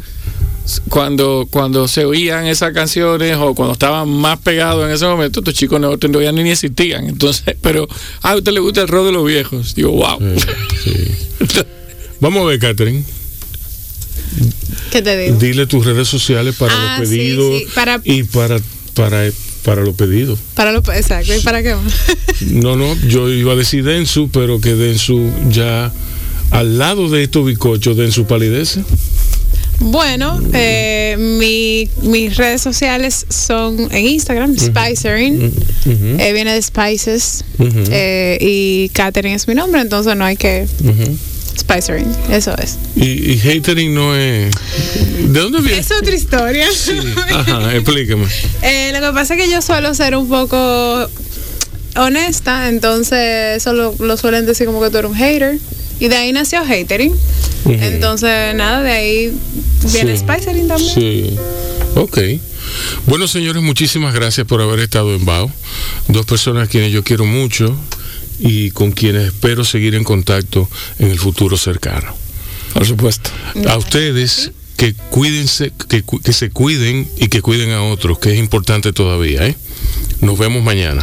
[0.90, 5.54] Cuando, cuando se oían esas canciones o cuando estaban más pegados en ese momento, estos
[5.54, 7.08] chicos no todavía ni existían.
[7.08, 7.88] Entonces, pero
[8.22, 9.76] "Ah, a usted le gusta el rock de los viejos.
[9.76, 10.20] Digo, wow.
[12.20, 13.04] Vamos a ver, Catherine.
[14.92, 15.38] ¿Qué te digo?
[15.38, 18.58] Dile tus redes sociales para Ah, los sí, pedidos sí, para- y para,
[18.94, 19.30] para,
[19.64, 20.40] para los pedidos.
[20.56, 21.76] Para lo, exacto, ¿y para qué?
[22.42, 25.92] No, no, yo iba a decir Densu, pero que Densu ya
[26.52, 28.84] al lado de estos bicochos, Densu palidece.
[29.80, 35.52] Bueno, eh, mi- mis redes sociales son en Instagram, Spicerin,
[35.86, 40.66] Ujú, eh, viene de Spices, eh, y Katherine es mi nombre, entonces no hay que...
[40.84, 41.18] ujú.
[41.58, 42.78] Spicerin, eso es.
[42.96, 44.54] Y, y hatering no es.
[45.30, 45.80] ¿De dónde viene?
[45.80, 46.68] Es otra historia.
[47.34, 48.26] Ajá, explícame.
[48.62, 51.10] Eh, lo que pasa es que yo suelo ser un poco
[51.96, 55.58] honesta, entonces eso lo, lo suelen decir como que tú eres un hater.
[56.00, 57.14] Y de ahí nació hatering.
[57.66, 59.34] Entonces, nada, de ahí
[59.92, 60.24] viene Sí.
[60.24, 60.94] Spicering también.
[60.94, 61.36] Sí.
[61.96, 62.20] Ok.
[63.08, 65.52] Bueno, señores, muchísimas gracias por haber estado en BAO.
[66.08, 67.76] Dos personas a quienes yo quiero mucho
[68.40, 70.70] y con quienes espero seguir en contacto
[71.00, 72.14] en el futuro cercano.
[72.74, 73.30] Por supuesto.
[73.70, 78.40] A ustedes que cuídense, que, que se cuiden y que cuiden a otros, que es
[78.40, 79.56] importante todavía, ¿eh?
[80.20, 81.02] Nos vemos mañana.